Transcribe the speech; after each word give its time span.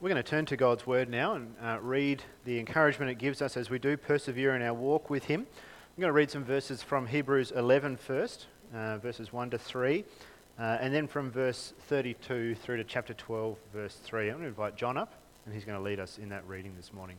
we're 0.00 0.08
going 0.08 0.22
to 0.22 0.28
turn 0.28 0.46
to 0.46 0.56
God's 0.56 0.86
Word 0.86 1.08
now 1.08 1.34
and 1.34 1.56
uh, 1.60 1.78
read 1.80 2.22
the 2.44 2.60
encouragement 2.60 3.10
it 3.10 3.18
gives 3.18 3.42
us 3.42 3.56
as 3.56 3.68
we 3.68 3.80
do 3.80 3.96
persevere 3.96 4.54
in 4.54 4.62
our 4.62 4.72
walk 4.72 5.10
with 5.10 5.24
Him. 5.24 5.40
I'm 5.40 6.00
going 6.00 6.08
to 6.08 6.12
read 6.12 6.30
some 6.30 6.44
verses 6.44 6.84
from 6.84 7.08
Hebrews 7.08 7.50
11 7.50 7.96
first, 7.96 8.46
uh, 8.72 8.98
verses 8.98 9.32
1 9.32 9.50
to 9.50 9.58
3, 9.58 10.04
uh, 10.56 10.78
and 10.80 10.94
then 10.94 11.08
from 11.08 11.32
verse 11.32 11.72
32 11.88 12.54
through 12.54 12.76
to 12.76 12.84
chapter 12.84 13.12
12, 13.12 13.56
verse 13.74 13.96
3. 13.96 14.28
I'm 14.28 14.34
going 14.34 14.42
to 14.42 14.48
invite 14.48 14.76
John 14.76 14.96
up, 14.96 15.14
and 15.44 15.52
he's 15.52 15.64
going 15.64 15.76
to 15.76 15.82
lead 15.82 15.98
us 15.98 16.18
in 16.18 16.28
that 16.28 16.46
reading 16.46 16.74
this 16.76 16.92
morning. 16.92 17.16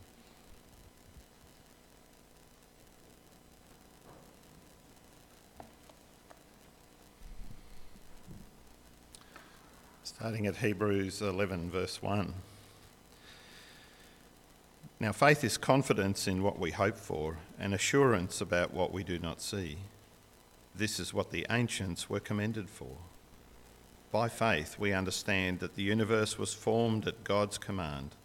Starting 10.03 10.47
at 10.47 10.55
Hebrews 10.55 11.21
11, 11.21 11.71
verse 11.71 12.01
1. 12.01 12.33
Now, 15.01 15.13
faith 15.13 15.45
is 15.45 15.57
confidence 15.57 16.27
in 16.27 16.43
what 16.43 16.59
we 16.59 16.71
hope 16.71 16.97
for 16.97 17.37
and 17.57 17.73
assurance 17.73 18.41
about 18.41 18.73
what 18.73 18.91
we 18.91 19.01
do 19.01 19.17
not 19.17 19.41
see. 19.41 19.77
This 20.75 20.99
is 20.99 21.13
what 21.13 21.31
the 21.31 21.45
ancients 21.49 22.09
were 22.09 22.19
commended 22.19 22.69
for. 22.69 22.97
By 24.11 24.27
faith, 24.27 24.77
we 24.77 24.91
understand 24.91 25.59
that 25.59 25.75
the 25.75 25.83
universe 25.83 26.37
was 26.37 26.53
formed 26.53 27.07
at 27.07 27.23
God's 27.23 27.57
command, 27.57 28.15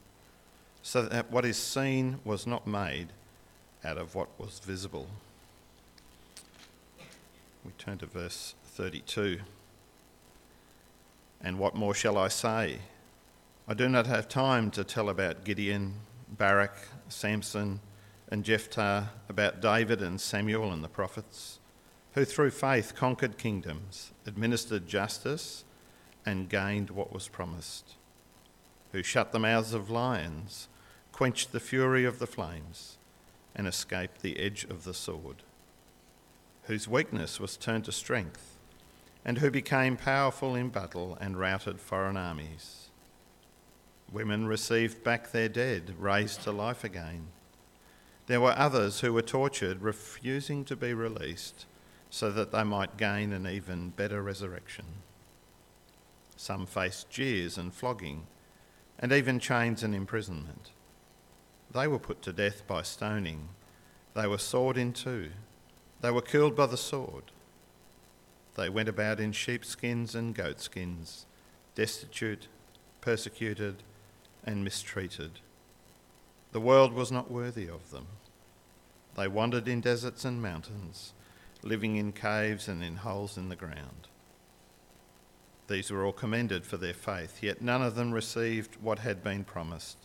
so 0.83 1.03
that 1.03 1.31
what 1.31 1.45
is 1.45 1.57
seen 1.57 2.19
was 2.25 2.45
not 2.45 2.67
made 2.67 3.09
out 3.85 3.97
of 3.97 4.17
what 4.17 4.29
was 4.37 4.59
visible. 4.59 5.07
We 7.65 7.71
turn 7.79 7.99
to 7.99 8.07
verse 8.07 8.57
32. 8.65 9.41
And 11.41 11.59
what 11.61 11.77
more 11.77 11.95
shall 11.95 12.19
I 12.19 12.29
say? 12.29 12.79
I 13.69 13.75
do 13.75 13.89
not 13.89 14.07
have 14.07 14.29
time 14.29 14.73
to 14.73 14.83
tell 14.83 15.09
about 15.09 15.45
Gideon 15.45 15.95
Barak, 16.37 16.77
Samson, 17.09 17.81
and 18.29 18.45
Jephthah, 18.45 19.11
about 19.29 19.61
David 19.61 20.03
and 20.03 20.21
Samuel 20.21 20.73
and 20.73 20.83
the 20.83 20.89
prophets, 20.89 21.61
who 22.13 22.25
through 22.25 22.51
faith 22.51 22.95
conquered 22.95 23.39
kingdoms, 23.39 24.13
administered 24.27 24.87
justice, 24.87 25.65
and 26.27 26.49
gained 26.49 26.91
what 26.91 27.13
was 27.13 27.29
promised, 27.29 27.95
who 28.93 29.03
shut 29.03 29.33
the 29.33 29.39
mouths 29.39 29.75
of 29.75 29.91
lions, 29.91 30.69
quenched 31.13 31.53
the 31.53 31.61
fury 31.61 32.05
of 32.05 32.19
the 32.19 32.27
flames, 32.27 32.99
and 33.55 33.67
escaped 33.67 34.23
the 34.23 34.39
edge 34.41 34.65
of 34.65 34.85
the 34.85 34.95
sword, 34.95 35.43
whose 36.65 36.89
weakness 36.89 37.39
was 37.39 37.57
turned 37.57 37.85
to 37.85 37.93
strength, 37.93 38.59
and 39.25 39.39
who 39.39 39.51
became 39.51 39.97
powerful 39.97 40.55
in 40.55 40.69
battle 40.71 41.17
and 41.21 41.39
routed 41.39 41.81
foreign 41.81 42.17
armies 42.17 42.84
Women 44.13 44.47
received 44.47 45.03
back 45.03 45.33
their 45.33 45.49
dead, 45.49 45.95
raised 45.99 46.43
to 46.43 46.53
life 46.53 46.85
again. 46.85 47.29
There 48.27 48.41
were 48.41 48.55
others 48.57 49.01
who 49.01 49.13
were 49.13 49.23
tortured, 49.23 49.83
refusing 49.83 50.65
to 50.67 50.77
be 50.77 50.95
released 50.95 51.67
so 52.11 52.31
that 52.31 52.53
they 52.53 52.63
might 52.63 52.97
gain 52.97 53.33
an 53.33 53.47
even 53.47 53.91
better 53.91 54.23
resurrection. 54.23 54.85
Some 56.37 56.65
faced 56.65 57.11
jeers 57.11 57.59
and 57.59 57.75
flogging, 57.75 58.27
and 58.99 59.13
even 59.13 59.41
chains 59.41 59.83
and 59.83 59.95
imprisonment. 59.95 60.71
They 61.73 61.89
were 61.89 61.99
put 61.99 62.23
to 62.23 62.33
death 62.33 62.67
by 62.69 62.83
stoning. 62.83 63.49
They 64.15 64.29
were 64.29 64.39
sawed 64.39 64.79
in 64.79 64.93
two. 64.93 65.31
They 66.01 66.13
were 66.13 66.23
killed 66.23 66.55
by 66.55 66.67
the 66.67 66.77
sword. 66.77 67.33
They 68.55 68.69
went 68.69 68.89
about 68.89 69.19
in 69.19 69.33
sheepskins 69.33 70.15
and 70.15 70.35
goatskins, 70.35 71.27
destitute, 71.75 72.47
persecuted, 73.01 73.83
and 74.45 74.65
mistreated. 74.65 75.41
The 76.53 76.61
world 76.61 76.93
was 76.93 77.11
not 77.11 77.31
worthy 77.31 77.69
of 77.69 77.91
them. 77.91 78.07
They 79.17 79.29
wandered 79.29 79.69
in 79.69 79.81
deserts 79.81 80.25
and 80.25 80.43
mountains, 80.43 81.13
living 81.63 81.97
in 81.97 82.13
caves 82.13 82.69
and 82.69 82.83
in 82.83 82.97
holes 82.97 83.37
in 83.37 83.49
the 83.49 83.57
ground. 83.57 84.09
These 85.67 85.91
were 85.91 86.05
all 86.05 86.13
commended 86.13 86.67
for 86.67 86.77
their 86.77 86.95
faith, 86.95 87.43
yet 87.43 87.63
none 87.63 87.83
of 87.83 87.95
them 87.95 88.13
received 88.13 88.77
what 88.83 88.99
had 88.99 89.25
been 89.25 89.45
promised, 89.45 89.97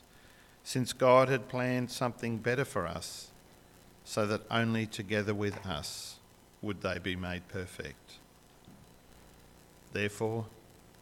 since 0.64 0.94
God 0.94 1.28
had 1.28 1.50
planned 1.50 1.92
something 1.92 2.38
better 2.38 2.66
for 2.66 2.88
us, 2.88 3.32
so 4.06 4.26
that 4.26 4.42
only 4.50 4.86
together 4.86 5.34
with 5.34 5.66
us 5.66 6.16
would 6.62 6.82
they 6.82 6.98
be 6.98 7.16
made 7.16 7.48
perfect. 7.48 8.14
Therefore, 9.92 10.46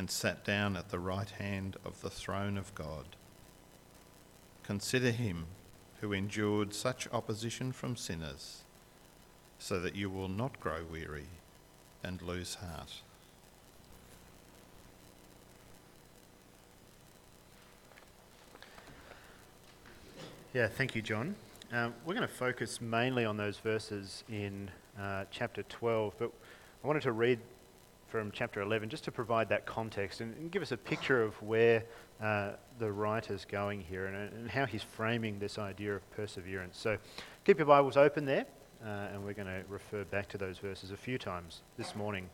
and 0.00 0.10
sat 0.10 0.46
down 0.46 0.78
at 0.78 0.88
the 0.88 0.98
right 0.98 1.28
hand 1.28 1.76
of 1.84 2.00
the 2.00 2.08
throne 2.08 2.56
of 2.56 2.74
God. 2.74 3.04
Consider 4.62 5.10
him 5.10 5.44
who 6.00 6.14
endured 6.14 6.72
such 6.72 7.06
opposition 7.12 7.70
from 7.70 7.96
sinners, 7.96 8.62
so 9.58 9.78
that 9.78 9.94
you 9.94 10.08
will 10.08 10.30
not 10.30 10.58
grow 10.58 10.84
weary 10.90 11.26
and 12.02 12.22
lose 12.22 12.54
heart. 12.54 13.02
Yeah, 20.54 20.68
thank 20.68 20.94
you, 20.94 21.02
John. 21.02 21.34
Um, 21.74 21.92
we're 22.06 22.14
going 22.14 22.26
to 22.26 22.34
focus 22.34 22.80
mainly 22.80 23.26
on 23.26 23.36
those 23.36 23.58
verses 23.58 24.24
in 24.30 24.70
uh, 24.98 25.26
chapter 25.30 25.62
12, 25.64 26.14
but 26.18 26.32
I 26.82 26.86
wanted 26.86 27.02
to 27.02 27.12
read 27.12 27.38
from 28.10 28.30
chapter 28.32 28.60
11, 28.60 28.88
just 28.88 29.04
to 29.04 29.12
provide 29.12 29.48
that 29.48 29.66
context 29.66 30.20
and, 30.20 30.36
and 30.36 30.50
give 30.50 30.62
us 30.62 30.72
a 30.72 30.76
picture 30.76 31.22
of 31.22 31.40
where 31.42 31.84
uh, 32.20 32.50
the 32.78 32.90
writer's 32.90 33.44
going 33.44 33.80
here 33.80 34.06
and, 34.06 34.32
and, 34.32 34.50
how 34.50 34.66
he's 34.66 34.82
framing 34.82 35.38
this 35.38 35.58
idea 35.58 35.94
of 35.94 36.10
perseverance. 36.10 36.76
So 36.76 36.98
keep 37.44 37.58
your 37.58 37.66
Bibles 37.66 37.96
open 37.96 38.24
there, 38.24 38.46
uh, 38.84 39.08
and 39.12 39.24
we're 39.24 39.32
going 39.32 39.46
to 39.46 39.62
refer 39.68 40.04
back 40.04 40.28
to 40.30 40.38
those 40.38 40.58
verses 40.58 40.90
a 40.90 40.96
few 40.96 41.18
times 41.18 41.62
this 41.78 41.94
morning. 41.94 42.28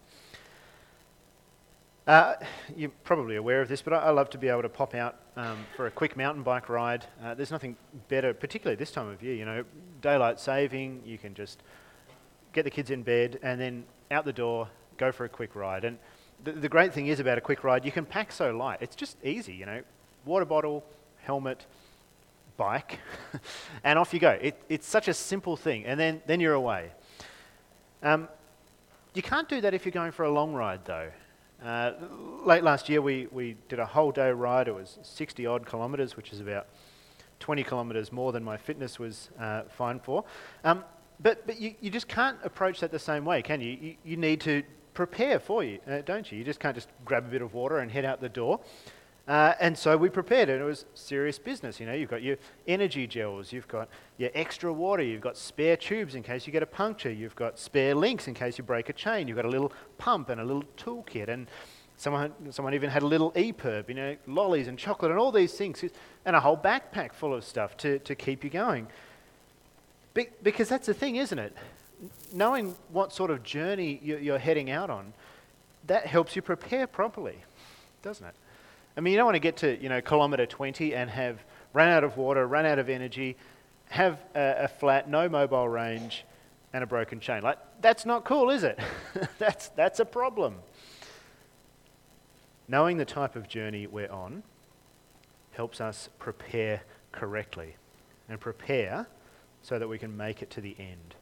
Uh, 2.07 2.35
you're 2.77 2.91
probably 3.05 3.37
aware 3.37 3.61
of 3.61 3.69
this, 3.69 3.83
but 3.83 3.93
I, 3.93 3.97
I, 3.99 4.11
love 4.11 4.31
to 4.31 4.39
be 4.39 4.49
able 4.49 4.63
to 4.63 4.69
pop 4.69 4.95
out 4.95 5.17
um, 5.37 5.67
for 5.75 5.89
a 5.89 5.91
quick 5.91 6.17
mountain 6.17 6.45
bike 6.45 6.69
ride. 6.69 7.05
Uh, 7.23 7.35
there's 7.35 7.51
nothing 7.51 7.77
better, 8.09 8.33
particularly 8.33 8.77
this 8.77 8.93
time 8.93 9.09
of 9.09 9.23
year. 9.25 9.35
You 9.35 9.45
know, 9.45 9.65
daylight 10.01 10.39
saving, 10.39 11.03
you 11.05 11.19
can 11.19 11.35
just 11.35 11.63
get 12.53 12.63
the 12.63 12.71
kids 12.71 12.91
in 12.91 13.03
bed 13.03 13.41
and 13.43 13.61
then 13.61 13.85
out 14.13 14.25
the 14.25 14.33
door, 14.33 14.69
go 14.97 15.13
for 15.13 15.25
a 15.25 15.29
quick 15.29 15.55
ride. 15.55 15.85
And 15.85 15.99
the, 16.45 16.53
the 16.53 16.69
great 16.69 16.93
thing 16.93 17.07
is 17.07 17.21
about 17.21 17.39
a 17.39 17.41
quick 17.41 17.65
ride, 17.65 17.85
you 17.85 17.93
can 17.93 18.05
pack 18.05 18.33
so 18.33 18.57
light. 18.57 18.79
It's 18.81 18.97
just 18.97 19.17
easy, 19.25 19.55
you 19.55 19.67
know. 19.67 19.83
Water 20.25 20.45
bottle, 20.45 20.85
helmet, 21.23 21.67
bike, 22.57 22.99
and 23.85 23.99
off 23.99 24.13
you 24.13 24.21
go. 24.21 24.31
It, 24.31 24.61
it's 24.69 24.87
such 24.87 25.09
a 25.09 25.15
simple 25.15 25.57
thing, 25.57 25.85
and 25.87 25.99
then, 25.99 26.23
then 26.27 26.41
you're 26.41 26.55
away. 26.55 26.91
Um, 28.03 28.29
you 29.15 29.23
can't 29.23 29.49
do 29.49 29.61
that 29.61 29.75
if 29.75 29.85
you're 29.85 29.93
going 29.93 30.13
for 30.13 30.25
a 30.25 30.31
long 30.31 30.53
ride, 30.53 30.85
though. 30.85 31.11
Uh, 31.65 31.93
late 32.45 32.63
last 32.63 32.89
year, 32.89 33.01
we, 33.01 33.29
we 33.31 33.57
did 33.69 33.79
a 33.79 33.87
whole 33.87 34.13
day 34.13 34.31
ride. 34.31 34.69
It 34.69 34.75
was 34.75 34.99
60 35.03 35.47
odd 35.47 35.67
kilometres, 35.67 36.17
which 36.17 36.33
is 36.33 36.41
about 36.41 36.67
20 37.41 37.65
kilometres 37.65 38.13
more 38.13 38.33
than 38.33 38.45
my 38.45 38.57
fitness 38.57 38.99
was 38.99 39.31
uh, 39.39 39.63
fine 39.63 40.01
for. 40.01 40.25
Um, 40.65 40.85
but 41.21 41.47
but 41.47 41.59
you, 41.59 41.75
you 41.81 41.91
just 41.91 42.09
can't 42.09 42.37
approach 42.45 42.81
that 42.81 42.91
the 42.91 42.99
same 42.99 43.25
way, 43.25 43.43
can 43.43 43.61
you? 43.61 43.71
You, 43.81 43.95
you 44.05 44.17
need 44.17 44.41
to 44.43 44.63
prepare 44.97 45.39
for 45.39 45.63
you, 45.63 45.79
uh, 45.87 46.01
don't 46.01 46.33
you? 46.33 46.39
You 46.39 46.45
just 46.45 46.59
can't 46.59 46.75
just 46.75 46.89
grab 47.05 47.27
a 47.27 47.29
bit 47.29 47.43
of 47.43 47.55
water 47.55 47.79
and 47.79 47.91
head 47.91 48.05
out 48.05 48.21
the 48.21 48.31
door. 48.31 48.61
Uh, 49.29 49.55
and 49.61 49.77
so 49.77 49.97
we 49.97 50.09
prepared, 50.09 50.49
and 50.49 50.61
it 50.61 50.65
was 50.65 50.87
serious 50.95 51.39
business. 51.39 51.79
You 51.79 51.87
know, 51.87 51.93
you've 51.93 52.09
got 52.09 52.23
your 52.23 52.37
energy 52.67 53.07
gels, 53.07 53.53
you've 53.53 53.69
got 53.69 53.89
your 54.19 54.31
extra 54.35 54.73
water, 54.73 55.03
you've 55.03 55.21
got 55.21 55.37
spare 55.37 55.77
tubes 55.77 56.15
in 56.15 56.23
case 56.23 56.47
you 56.47 56.53
get 56.53 56.63
a 56.63 56.67
puncture, 56.67 57.13
you've 57.13 57.37
got 57.37 57.59
spare 57.59 57.95
links 57.95 58.29
in 58.29 58.35
case 58.35 58.57
you 58.57 58.65
break 58.65 58.89
a 58.89 58.93
chain, 58.93 59.29
you've 59.29 59.37
got 59.37 59.45
a 59.45 59.51
little 59.51 59.73
pump 59.99 60.29
and 60.29 60.41
a 60.41 60.45
little 60.45 60.65
toolkit, 60.79 61.29
and 61.29 61.49
someone, 61.97 62.33
someone 62.51 62.73
even 62.73 62.89
had 62.89 63.03
a 63.03 63.07
little 63.07 63.33
EPIRB, 63.33 63.89
you 63.89 63.95
know, 63.95 64.17
lollies 64.27 64.69
and 64.69 64.79
chocolate 64.79 65.11
and 65.11 65.21
all 65.21 65.33
these 65.33 65.53
things, 65.53 65.85
and 66.25 66.37
a 66.37 66.41
whole 66.41 66.57
backpack 66.57 67.13
full 67.13 67.35
of 67.35 67.45
stuff 67.45 67.77
to, 67.79 67.99
to 67.99 68.15
keep 68.15 68.45
you 68.45 68.51
going. 68.51 68.87
Be- 70.15 70.29
because 70.43 70.69
that's 70.69 70.87
the 70.87 70.95
thing, 70.95 71.17
isn't 71.17 71.39
it? 71.39 71.55
Knowing 72.33 72.75
what 72.91 73.13
sort 73.13 73.31
of 73.31 73.43
journey 73.43 74.01
you're 74.03 74.39
heading 74.39 74.71
out 74.71 74.91
on, 74.91 75.13
that 75.87 76.07
helps 76.07 76.37
you 76.37 76.43
prepare 76.43 76.87
properly, 76.87 77.37
doesn't 78.03 78.27
it? 78.27 78.35
I 78.97 79.01
mean, 79.01 79.13
you 79.13 79.19
don't 79.19 79.27
want 79.27 79.37
to 79.37 79.41
get 79.41 79.59
to, 79.59 79.81
you 79.81 79.89
know, 79.89 80.01
kilometre 80.01 80.47
20 80.47 80.95
and 80.95 81.11
have 81.11 81.45
run 81.73 81.89
out 81.89 82.03
of 82.03 82.17
water, 82.17 82.47
run 82.47 82.65
out 82.65 82.79
of 82.79 82.89
energy, 82.89 83.37
have 83.91 84.19
a, 84.35 84.65
a 84.65 84.69
flat, 84.69 85.09
no 85.09 85.29
mobile 85.29 85.69
range, 85.69 86.25
and 86.73 86.83
a 86.83 86.87
broken 86.87 87.21
chain. 87.21 87.43
Like, 87.43 87.59
that's 87.81 88.07
not 88.07 88.25
cool, 88.25 88.51
is 88.51 88.65
it? 88.65 88.79
that's, 89.39 89.69
that's 89.71 90.01
a 90.01 90.05
problem. 90.05 90.57
Knowing 92.69 92.97
the 92.97 93.05
type 93.05 93.37
of 93.37 93.49
journey 93.49 93.87
we're 93.87 94.11
on 94.11 94.43
helps 95.53 95.81
us 95.81 96.09
prepare 96.19 96.83
correctly 97.13 97.77
and 98.29 98.41
prepare 98.41 99.07
so 99.63 99.79
that 99.79 99.89
we 99.89 99.99
can 99.99 100.17
make 100.17 100.43
it 100.43 100.51
to 100.51 100.61
the 100.61 100.75
end. 100.79 101.15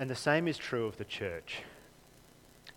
And 0.00 0.08
the 0.08 0.16
same 0.16 0.48
is 0.48 0.56
true 0.56 0.86
of 0.86 0.96
the 0.96 1.04
church. 1.04 1.62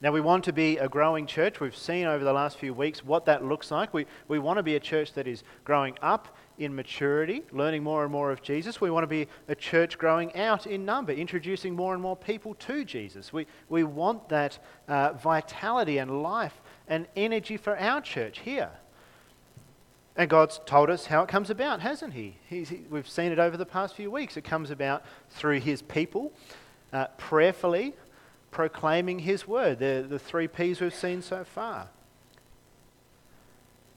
Now, 0.02 0.12
we 0.12 0.20
want 0.20 0.44
to 0.44 0.52
be 0.52 0.78
a 0.78 0.90
growing 0.90 1.26
church. 1.26 1.62
We've 1.62 1.74
seen 1.74 2.06
over 2.06 2.26
the 2.26 2.34
last 2.34 2.58
few 2.58 2.74
weeks 2.74 3.06
what 3.06 3.24
that 3.28 3.46
looks 3.46 3.72
like. 3.72 3.94
We, 3.94 4.06
we 4.28 4.38
want 4.38 4.58
to 4.58 4.64
be 4.64 4.76
a 4.76 4.80
church 4.80 5.14
that 5.14 5.26
is 5.26 5.46
growing 5.64 5.98
up 6.02 6.36
in 6.58 6.76
maturity, 6.76 7.44
learning 7.54 7.82
more 7.82 8.04
and 8.04 8.12
more 8.12 8.30
of 8.30 8.42
Jesus. 8.42 8.82
We 8.82 8.92
want 8.92 9.04
to 9.04 9.08
be 9.08 9.30
a 9.48 9.56
church 9.56 9.98
growing 9.98 10.36
out 10.36 10.68
in 10.68 10.84
number, 10.84 11.14
introducing 11.14 11.74
more 11.74 11.94
and 11.94 12.02
more 12.02 12.18
people 12.18 12.56
to 12.56 12.84
Jesus. 12.84 13.32
We, 13.32 13.48
we 13.70 13.86
want 13.86 14.28
that 14.28 14.60
uh, 14.90 15.14
vitality 15.14 16.00
and 16.00 16.22
life 16.22 16.60
and 16.90 17.08
energy 17.16 17.56
for 17.56 17.80
our 17.80 18.02
church 18.02 18.40
here. 18.40 18.72
And 20.18 20.30
God's 20.30 20.60
told 20.66 20.90
us 20.90 21.06
how 21.06 21.24
it 21.24 21.30
comes 21.30 21.50
about, 21.50 21.80
hasn't 21.80 22.14
He? 22.14 22.36
he 22.50 22.82
we've 22.90 23.08
seen 23.08 23.32
it 23.32 23.40
over 23.40 23.56
the 23.56 23.66
past 23.66 23.96
few 23.96 24.12
weeks. 24.12 24.36
It 24.36 24.44
comes 24.44 24.70
about 24.70 25.04
through 25.30 25.62
His 25.62 25.82
people, 25.82 26.34
uh, 26.94 27.08
prayerfully 27.18 27.94
proclaiming 28.52 29.20
His 29.20 29.48
word. 29.48 29.80
The, 29.80 30.06
the 30.08 30.20
three 30.20 30.48
P's 30.48 30.80
we've 30.80 30.94
seen 30.94 31.22
so 31.22 31.44
far. 31.44 31.90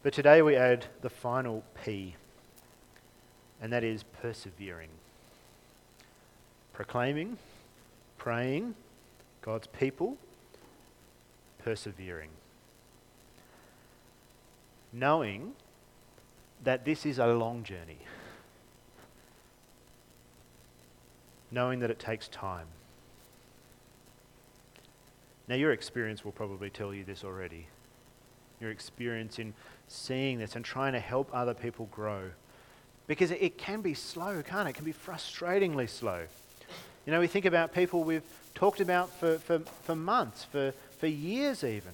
But 0.02 0.12
today 0.12 0.40
we 0.42 0.56
add 0.56 0.86
the 1.02 1.10
final 1.10 1.62
P, 1.84 2.16
and 3.60 3.72
that 3.72 3.84
is 3.84 4.02
persevering. 4.22 4.88
Proclaiming, 6.72 7.38
praying, 8.18 8.74
God's 9.42 9.66
people, 9.66 10.16
persevering. 11.58 12.30
Knowing 14.92 15.52
that 16.64 16.84
this 16.84 17.04
is 17.04 17.18
a 17.18 17.26
long 17.26 17.62
journey. 17.62 17.98
Knowing 21.50 21.80
that 21.80 21.90
it 21.90 21.98
takes 21.98 22.28
time. 22.28 22.66
Now, 25.48 25.54
your 25.54 25.72
experience 25.72 26.24
will 26.24 26.32
probably 26.32 26.70
tell 26.70 26.92
you 26.92 27.04
this 27.04 27.22
already. 27.22 27.66
Your 28.60 28.70
experience 28.70 29.38
in 29.38 29.54
seeing 29.88 30.38
this 30.38 30.56
and 30.56 30.64
trying 30.64 30.92
to 30.94 31.00
help 31.00 31.30
other 31.32 31.54
people 31.54 31.88
grow. 31.92 32.30
Because 33.06 33.30
it 33.30 33.56
can 33.56 33.82
be 33.82 33.94
slow, 33.94 34.42
can't 34.42 34.66
it? 34.66 34.70
It 34.70 34.74
can 34.74 34.84
be 34.84 34.92
frustratingly 34.92 35.88
slow. 35.88 36.22
You 37.06 37.12
know, 37.12 37.20
we 37.20 37.28
think 37.28 37.44
about 37.44 37.72
people 37.72 38.02
we've 38.02 38.24
talked 38.54 38.80
about 38.80 39.10
for, 39.20 39.38
for, 39.38 39.60
for 39.84 39.94
months, 39.94 40.44
for, 40.44 40.72
for 40.98 41.06
years 41.06 41.62
even. 41.62 41.92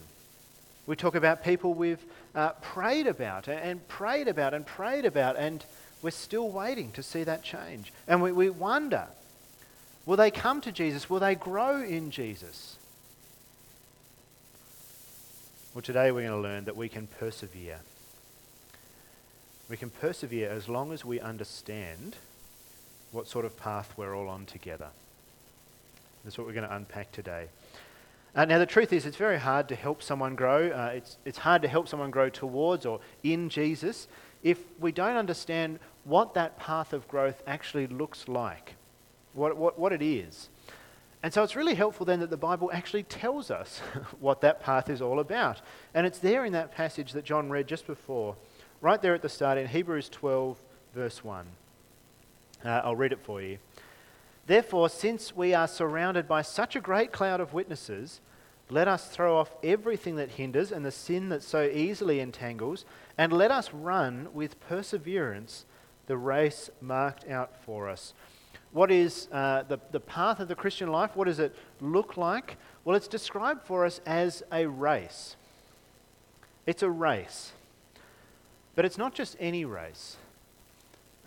We 0.86 0.96
talk 0.96 1.14
about 1.14 1.44
people 1.44 1.74
we've 1.74 2.02
uh, 2.34 2.50
prayed 2.62 3.06
about 3.06 3.48
and 3.48 3.86
prayed 3.88 4.26
about 4.28 4.54
and 4.54 4.64
prayed 4.64 5.04
about, 5.04 5.36
and 5.36 5.64
we're 6.00 6.10
still 6.10 6.48
waiting 6.48 6.90
to 6.92 7.02
see 7.02 7.24
that 7.24 7.42
change. 7.42 7.92
And 8.08 8.22
we, 8.22 8.32
we 8.32 8.48
wonder 8.48 9.06
will 10.06 10.16
they 10.16 10.30
come 10.30 10.60
to 10.62 10.72
Jesus? 10.72 11.10
Will 11.10 11.20
they 11.20 11.34
grow 11.34 11.80
in 11.82 12.10
Jesus? 12.10 12.76
Well, 15.74 15.80
today 15.80 16.12
we're 16.12 16.28
going 16.28 16.34
to 16.34 16.48
learn 16.48 16.66
that 16.66 16.76
we 16.76 16.90
can 16.90 17.06
persevere. 17.06 17.80
We 19.70 19.78
can 19.78 19.88
persevere 19.88 20.50
as 20.50 20.68
long 20.68 20.92
as 20.92 21.02
we 21.02 21.18
understand 21.18 22.16
what 23.10 23.26
sort 23.26 23.46
of 23.46 23.56
path 23.56 23.94
we're 23.96 24.14
all 24.14 24.28
on 24.28 24.44
together. 24.44 24.88
That's 26.24 26.36
what 26.36 26.46
we're 26.46 26.52
going 26.52 26.68
to 26.68 26.76
unpack 26.76 27.10
today. 27.10 27.46
Uh, 28.34 28.44
now, 28.44 28.58
the 28.58 28.66
truth 28.66 28.92
is, 28.92 29.06
it's 29.06 29.16
very 29.16 29.38
hard 29.38 29.66
to 29.70 29.74
help 29.74 30.02
someone 30.02 30.34
grow. 30.34 30.68
Uh, 30.68 30.90
it's, 30.92 31.16
it's 31.24 31.38
hard 31.38 31.62
to 31.62 31.68
help 31.68 31.88
someone 31.88 32.10
grow 32.10 32.28
towards 32.28 32.84
or 32.84 33.00
in 33.22 33.48
Jesus 33.48 34.08
if 34.42 34.58
we 34.78 34.92
don't 34.92 35.16
understand 35.16 35.78
what 36.04 36.34
that 36.34 36.58
path 36.58 36.92
of 36.92 37.08
growth 37.08 37.42
actually 37.46 37.86
looks 37.86 38.28
like, 38.28 38.74
what, 39.32 39.56
what, 39.56 39.78
what 39.78 39.94
it 39.94 40.02
is. 40.02 40.50
And 41.22 41.32
so 41.32 41.44
it's 41.44 41.54
really 41.54 41.74
helpful 41.74 42.04
then 42.04 42.20
that 42.20 42.30
the 42.30 42.36
Bible 42.36 42.70
actually 42.72 43.04
tells 43.04 43.50
us 43.50 43.78
what 44.20 44.40
that 44.40 44.60
path 44.60 44.90
is 44.90 45.00
all 45.00 45.20
about. 45.20 45.60
And 45.94 46.06
it's 46.06 46.18
there 46.18 46.44
in 46.44 46.52
that 46.52 46.72
passage 46.72 47.12
that 47.12 47.24
John 47.24 47.48
read 47.48 47.68
just 47.68 47.86
before, 47.86 48.36
right 48.80 49.00
there 49.00 49.14
at 49.14 49.22
the 49.22 49.28
start 49.28 49.56
in 49.56 49.68
Hebrews 49.68 50.08
12, 50.08 50.58
verse 50.94 51.22
1. 51.22 51.46
Uh, 52.64 52.68
I'll 52.68 52.96
read 52.96 53.12
it 53.12 53.20
for 53.22 53.40
you. 53.40 53.58
Therefore, 54.46 54.88
since 54.88 55.36
we 55.36 55.54
are 55.54 55.68
surrounded 55.68 56.26
by 56.26 56.42
such 56.42 56.74
a 56.74 56.80
great 56.80 57.12
cloud 57.12 57.40
of 57.40 57.54
witnesses, 57.54 58.20
let 58.68 58.88
us 58.88 59.08
throw 59.08 59.36
off 59.36 59.54
everything 59.62 60.16
that 60.16 60.30
hinders 60.30 60.72
and 60.72 60.84
the 60.84 60.90
sin 60.90 61.28
that 61.28 61.42
so 61.42 61.62
easily 61.62 62.18
entangles, 62.18 62.84
and 63.16 63.32
let 63.32 63.52
us 63.52 63.72
run 63.72 64.28
with 64.32 64.58
perseverance 64.60 65.66
the 66.06 66.16
race 66.16 66.70
marked 66.80 67.28
out 67.28 67.56
for 67.64 67.88
us 67.88 68.12
what 68.72 68.90
is 68.90 69.28
uh, 69.30 69.64
the, 69.68 69.78
the 69.90 70.00
path 70.00 70.40
of 70.40 70.48
the 70.48 70.54
Christian 70.54 70.90
life? 70.90 71.14
What 71.14 71.26
does 71.26 71.38
it 71.38 71.54
look 71.80 72.16
like? 72.16 72.56
Well, 72.84 72.96
it's 72.96 73.08
described 73.08 73.66
for 73.66 73.84
us 73.84 74.00
as 74.06 74.42
a 74.50 74.66
race. 74.66 75.36
It's 76.66 76.82
a 76.82 76.90
race. 76.90 77.52
But 78.74 78.84
it's 78.84 78.96
not 78.96 79.14
just 79.14 79.36
any 79.38 79.64
race. 79.64 80.16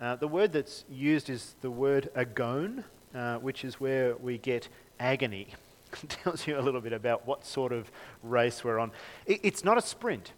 Uh, 0.00 0.16
the 0.16 0.28
word 0.28 0.52
that's 0.52 0.84
used 0.90 1.30
is 1.30 1.54
the 1.60 1.70
word 1.70 2.10
agon, 2.16 2.84
uh, 3.14 3.36
which 3.36 3.64
is 3.64 3.80
where 3.80 4.16
we 4.16 4.38
get 4.38 4.68
agony. 4.98 5.48
it 6.02 6.10
tells 6.10 6.46
you 6.46 6.58
a 6.58 6.60
little 6.60 6.80
bit 6.80 6.92
about 6.92 7.26
what 7.26 7.46
sort 7.46 7.72
of 7.72 7.90
race 8.22 8.64
we're 8.64 8.78
on. 8.78 8.90
It, 9.24 9.40
it's 9.42 9.64
not 9.64 9.78
a 9.78 9.82
sprint. 9.82 10.32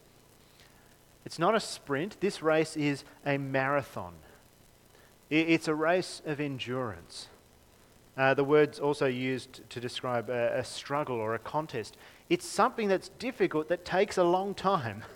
It's 1.25 1.39
not 1.39 1.55
a 1.55 1.61
sprint. 1.61 2.21
This 2.21 2.43
race 2.43 2.77
is 2.77 3.03
a 3.25 3.39
marathon. 3.39 4.15
It's 5.31 5.69
a 5.69 5.75
race 5.75 6.23
of 6.25 6.41
endurance. 6.41 7.29
Uh, 8.17 8.35
the 8.35 8.45
word's 8.45 8.81
also 8.81 9.07
used 9.07 9.69
to 9.71 9.79
describe 9.79 10.29
a, 10.31 10.59
a, 10.59 10.65
struggle 10.65 11.17
or 11.17 11.35
a 11.35 11.39
contest. 11.39 11.97
It's 12.29 12.47
something 12.47 12.89
that's 12.89 13.11
difficult 13.11 13.69
that 13.69 13.85
takes 13.85 14.19
a 14.19 14.25
long 14.25 14.55
time. 14.55 15.05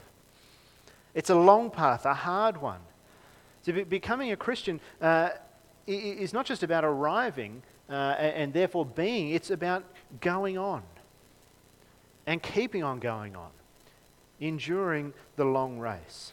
It's 1.14 1.28
a 1.28 1.34
long 1.34 1.70
path, 1.70 2.06
a 2.06 2.14
hard 2.14 2.62
one. 2.62 2.80
So, 3.60 3.74
be- 3.74 3.84
becoming 3.84 4.32
a 4.32 4.36
Christian 4.36 4.80
uh, 5.02 5.28
is 5.86 6.32
not 6.32 6.46
just 6.46 6.62
about 6.62 6.86
arriving 6.86 7.62
uh, 7.90 8.14
and, 8.18 8.34
and 8.34 8.52
therefore 8.54 8.86
being, 8.86 9.28
it's 9.32 9.50
about 9.50 9.84
going 10.22 10.56
on 10.56 10.82
and 12.26 12.42
keeping 12.42 12.82
on 12.82 12.98
going 12.98 13.36
on, 13.36 13.50
enduring 14.40 15.12
the 15.36 15.44
long 15.44 15.78
race. 15.78 16.32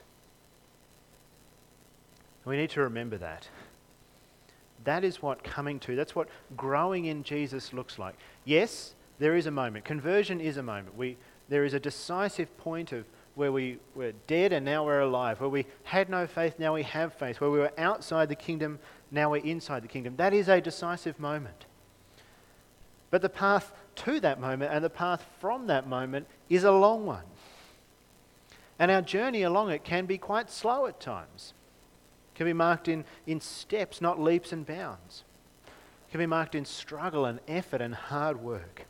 We 2.46 2.56
need 2.56 2.70
to 2.72 2.82
remember 2.82 3.18
that. 3.18 3.50
That 4.84 5.04
is 5.04 5.22
what 5.22 5.44
coming 5.44 5.80
to, 5.82 5.96
that's 5.96 6.16
what 6.16 6.30
growing 6.56 7.06
in 7.06 7.24
Jesus 7.24 7.74
looks 7.74 8.00
like. 8.00 8.16
Yes, 8.46 8.96
there 9.20 9.36
is 9.36 9.46
a 9.46 9.52
moment. 9.52 9.86
Conversion 9.86 10.40
is 10.40 10.58
a 10.58 10.64
moment. 10.64 10.98
We, 10.98 11.18
there 11.50 11.66
is 11.66 11.74
a 11.74 11.80
decisive 11.80 12.56
point 12.58 12.92
of 12.92 13.06
where 13.36 13.52
we 13.52 13.78
were 13.96 14.14
dead 14.28 14.54
and 14.54 14.66
now 14.66 14.86
we're 14.86 15.02
alive, 15.02 15.40
where 15.40 15.50
we 15.50 15.66
had 15.84 16.10
no 16.10 16.28
faith, 16.28 16.60
now 16.60 16.74
we 16.74 16.84
have 16.84 17.14
faith, 17.14 17.40
where 17.40 17.50
we 17.50 17.60
were 17.60 17.72
outside 17.78 18.30
the 18.30 18.36
kingdom, 18.36 18.80
now 19.12 19.32
we're 19.32 19.44
inside 19.44 19.84
the 19.84 19.88
kingdom. 19.88 20.16
That 20.18 20.34
is 20.34 20.48
a 20.48 20.62
decisive 20.62 21.20
moment. 21.20 21.66
But 23.12 23.22
the 23.22 23.30
path 23.30 23.74
to 23.96 24.20
that 24.20 24.40
moment 24.40 24.74
and 24.74 24.84
the 24.84 24.90
path 24.90 25.26
from 25.40 25.68
that 25.68 25.88
moment 25.88 26.28
is 26.50 26.64
a 26.64 26.72
long 26.72 27.06
one. 27.06 27.24
And 28.78 28.92
our 28.92 29.02
journey 29.02 29.44
along 29.44 29.72
it 29.72 29.84
can 29.84 30.06
be 30.06 30.18
quite 30.18 30.50
slow 30.50 30.86
at 30.86 31.00
times 31.00 31.54
can 32.40 32.46
be 32.46 32.54
marked 32.54 32.88
in, 32.88 33.04
in 33.28 33.42
steps, 33.42 34.00
not 34.00 34.18
leaps 34.18 34.54
and 34.54 34.66
bounds. 34.66 35.26
It 36.08 36.12
can 36.12 36.20
be 36.20 36.26
marked 36.26 36.56
in 36.56 36.64
struggle 36.64 37.26
and 37.26 37.42
effort 37.50 37.82
and 37.82 37.94
hard 37.94 38.42
work. 38.42 38.86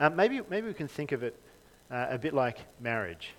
Um, 0.00 0.16
maybe, 0.16 0.40
maybe 0.50 0.66
we 0.66 0.74
can 0.74 0.88
think 0.88 1.12
of 1.12 1.22
it 1.22 1.38
uh, 1.92 2.06
a 2.10 2.18
bit 2.18 2.34
like 2.34 2.58
marriage. 2.80 3.34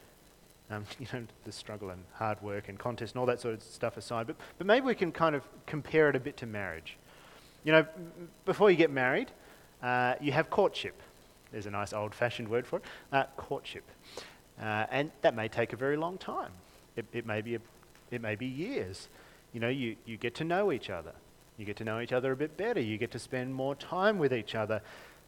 Um, 0.72 0.86
you 1.00 1.08
know, 1.12 1.24
the 1.44 1.52
struggle 1.52 1.90
and 1.90 2.02
hard 2.14 2.42
work 2.42 2.70
and 2.70 2.80
contest 2.80 3.16
and 3.16 3.20
all 3.20 3.26
that 3.26 3.42
sort 3.42 3.54
of 3.54 3.62
stuff 3.62 3.98
aside. 3.98 4.28
But, 4.28 4.38
but 4.58 4.66
maybe 4.66 4.86
we 4.86 4.96
can 4.96 5.12
kind 5.12 5.36
of 5.36 5.44
compare 5.66 6.08
it 6.08 6.16
a 6.16 6.22
bit 6.22 6.38
to 6.38 6.46
marriage. 6.46 6.96
You 7.66 7.74
know, 7.74 7.86
before 8.46 8.72
you 8.72 8.78
get 8.78 8.92
married, 8.92 9.30
uh, 9.82 10.16
you 10.22 10.32
have 10.32 10.50
courtship. 10.50 10.96
There's 11.52 11.66
a 11.66 11.72
nice 11.72 11.92
old 11.92 12.16
fashioned 12.16 12.48
word 12.48 12.66
for 12.66 12.78
it 12.78 12.86
uh, 13.12 13.26
courtship. 13.36 13.84
Uh, 14.58 14.86
and 14.90 15.12
that 15.22 15.36
may 15.36 15.50
take 15.50 15.74
a 15.74 15.76
very 15.76 15.98
long 15.98 16.18
time. 16.18 16.52
It, 16.96 17.06
it, 17.12 17.26
may 17.26 17.42
be 17.42 17.56
a 17.56 17.60
it 18.14 18.22
may 18.22 18.36
be 18.36 18.46
years. 18.46 19.10
You 19.54 19.60
know, 19.60 19.70
you, 19.70 19.96
you 20.06 20.18
get 20.18 20.36
to 20.36 20.44
know 20.44 20.72
each 20.72 20.90
other. 20.90 21.14
You 21.58 21.66
get 21.66 21.78
to 21.78 21.84
know 21.84 22.00
each 22.00 22.14
other 22.14 22.32
a 22.32 22.36
bit 22.36 22.58
better. 22.58 22.80
You 22.80 22.98
get 22.98 23.12
to 23.12 23.20
spend 23.20 23.54
more 23.54 23.76
time 23.76 24.18
with 24.18 24.34
each 24.34 24.56
other. 24.56 24.82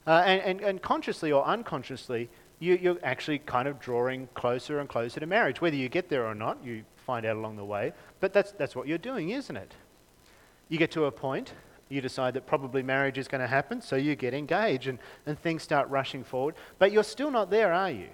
Uh, 0.08 0.24
and, 0.26 0.42
and, 0.42 0.62
and 0.62 0.82
consciously 0.82 1.32
or 1.32 1.46
unconsciously, 1.46 2.30
you, 2.60 2.76
you're 2.82 2.98
actually 3.04 3.40
kind 3.40 3.68
of 3.68 3.80
drawing 3.80 4.28
closer 4.34 4.80
and 4.80 4.90
closer 4.90 5.20
to 5.20 5.26
marriage. 5.26 5.62
Whether 5.62 5.76
you 5.76 5.90
get 5.90 6.10
there 6.10 6.26
or 6.26 6.36
not, 6.36 6.58
you 6.64 6.84
find 7.06 7.26
out 7.26 7.36
along 7.36 7.58
the 7.58 7.66
way. 7.66 7.94
But 8.20 8.34
that's, 8.34 8.52
that's 8.52 8.76
what 8.76 8.88
you're 8.88 8.98
doing, 8.98 9.30
isn't 9.30 9.56
it? 9.56 9.74
You 10.70 10.80
get 10.80 10.92
to 10.92 11.06
a 11.06 11.12
point, 11.12 11.54
you 11.90 12.02
decide 12.02 12.34
that 12.34 12.48
probably 12.48 12.82
marriage 12.82 13.18
is 13.18 13.28
going 13.28 13.42
to 13.42 13.48
happen, 13.48 13.82
so 13.82 13.96
you 13.96 14.16
get 14.16 14.34
engaged 14.34 14.88
and, 14.88 14.98
and 15.28 15.40
things 15.40 15.62
start 15.62 15.88
rushing 15.90 16.24
forward. 16.24 16.56
But 16.80 16.92
you're 16.92 17.04
still 17.04 17.30
not 17.30 17.52
there, 17.52 17.72
are 17.72 17.92
you? 17.92 18.08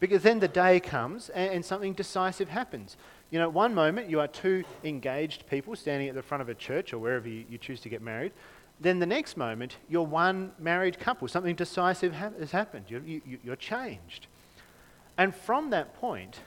Because 0.00 0.24
then 0.24 0.40
the 0.40 0.48
day 0.48 0.80
comes 0.80 1.28
and, 1.28 1.54
and 1.54 1.64
something 1.64 1.92
decisive 1.92 2.48
happens. 2.48 2.96
You 3.32 3.38
know, 3.38 3.48
one 3.48 3.74
moment 3.74 4.10
you 4.10 4.20
are 4.20 4.28
two 4.28 4.62
engaged 4.84 5.46
people 5.46 5.74
standing 5.74 6.06
at 6.06 6.14
the 6.14 6.22
front 6.22 6.42
of 6.42 6.50
a 6.50 6.54
church 6.54 6.92
or 6.92 6.98
wherever 6.98 7.26
you, 7.26 7.46
you 7.48 7.56
choose 7.56 7.80
to 7.80 7.88
get 7.88 8.02
married. 8.02 8.30
Then 8.78 8.98
the 8.98 9.06
next 9.06 9.38
moment, 9.38 9.78
you're 9.88 10.02
one 10.02 10.52
married 10.58 10.98
couple. 10.98 11.26
Something 11.28 11.56
decisive 11.56 12.12
ha- 12.12 12.32
has 12.38 12.50
happened. 12.50 12.84
You're, 12.88 13.00
you, 13.00 13.22
you're 13.42 13.56
changed. 13.56 14.26
And 15.16 15.34
from 15.34 15.70
that 15.70 15.94
point, 15.94 16.40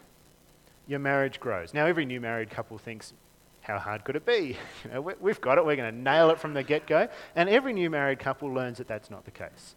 your 0.86 1.00
marriage 1.00 1.39
grows. 1.39 1.74
Now, 1.74 1.88
every 1.88 2.06
new 2.06 2.22
married 2.22 2.51
couple 2.51 2.77
thinks, 2.77 3.13
how 3.62 3.80
hard 3.80 4.04
could 4.04 4.15
it 4.15 4.25
be? 4.25 4.56
You 4.84 4.92
know, 4.92 5.01
we, 5.01 5.32
have 5.32 5.42
got 5.42 5.58
it, 5.58 5.65
we're 5.65 5.75
going 5.75 5.92
to 5.92 6.00
nail 6.00 6.30
it 6.30 6.39
from 6.39 6.54
the 6.54 6.62
get 6.62 6.86
go. 6.86 7.08
And 7.36 7.50
every 7.50 7.74
new 7.74 7.89
married 7.89 8.20
couple 8.20 8.54
learns 8.54 8.77
that 8.77 8.88
that's 8.88 9.10
not 9.10 9.25
the 9.25 9.32
case. 9.32 9.75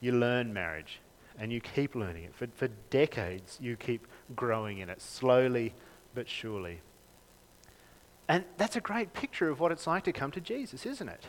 You 0.00 0.10
learn 0.10 0.52
marriage 0.52 0.98
and 1.38 1.52
you 1.52 1.60
keep 1.60 1.94
learning 1.94 2.24
it. 2.24 2.34
For, 2.34 2.48
for 2.56 2.68
decades, 2.90 3.58
you 3.60 3.76
keep 3.76 4.08
growing 4.34 4.78
in 4.78 4.88
it, 4.90 5.00
slowly 5.00 5.74
but 6.14 6.28
surely. 6.28 6.80
And 8.28 8.44
that's 8.56 8.76
a 8.76 8.80
great 8.80 9.12
picture 9.12 9.48
of 9.48 9.60
what 9.60 9.70
it's 9.70 9.86
like 9.86 10.04
to 10.04 10.12
come 10.12 10.30
to 10.32 10.40
Jesus, 10.40 10.84
isn't 10.84 11.08
it? 11.08 11.22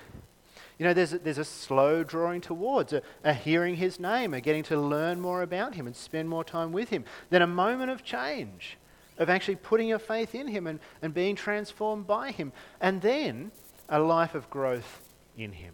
You 0.80 0.86
know, 0.86 0.94
there's 0.94 1.14
a, 1.14 1.20
there's 1.20 1.38
a 1.38 1.46
slow 1.46 2.04
drawing 2.04 2.42
towards, 2.42 2.94
a, 2.94 3.02
a 3.24 3.34
hearing 3.34 3.76
his 3.76 4.00
name, 4.00 4.34
a 4.34 4.42
getting 4.42 4.64
to 4.64 4.80
learn 4.80 5.20
more 5.20 5.42
about 5.42 5.76
him 5.76 5.88
and 5.88 5.96
spend 5.96 6.30
more 6.30 6.44
time 6.44 6.72
with 6.72 6.90
him. 6.90 7.04
Then 7.30 7.42
a 7.42 7.48
moment 7.48 7.92
of 7.92 8.04
change, 8.04 8.78
of 9.18 9.30
actually 9.30 9.56
putting 9.56 9.88
your 9.88 10.00
faith 10.00 10.36
in 10.36 10.48
him 10.48 10.68
and, 10.68 10.80
and 11.02 11.14
being 11.14 11.36
transformed 11.36 12.06
by 12.06 12.32
him. 12.32 12.52
And 12.80 13.02
then 13.02 13.52
a 13.90 14.00
life 14.00 14.36
of 14.36 14.50
growth 14.50 15.02
in 15.38 15.54
him. 15.54 15.74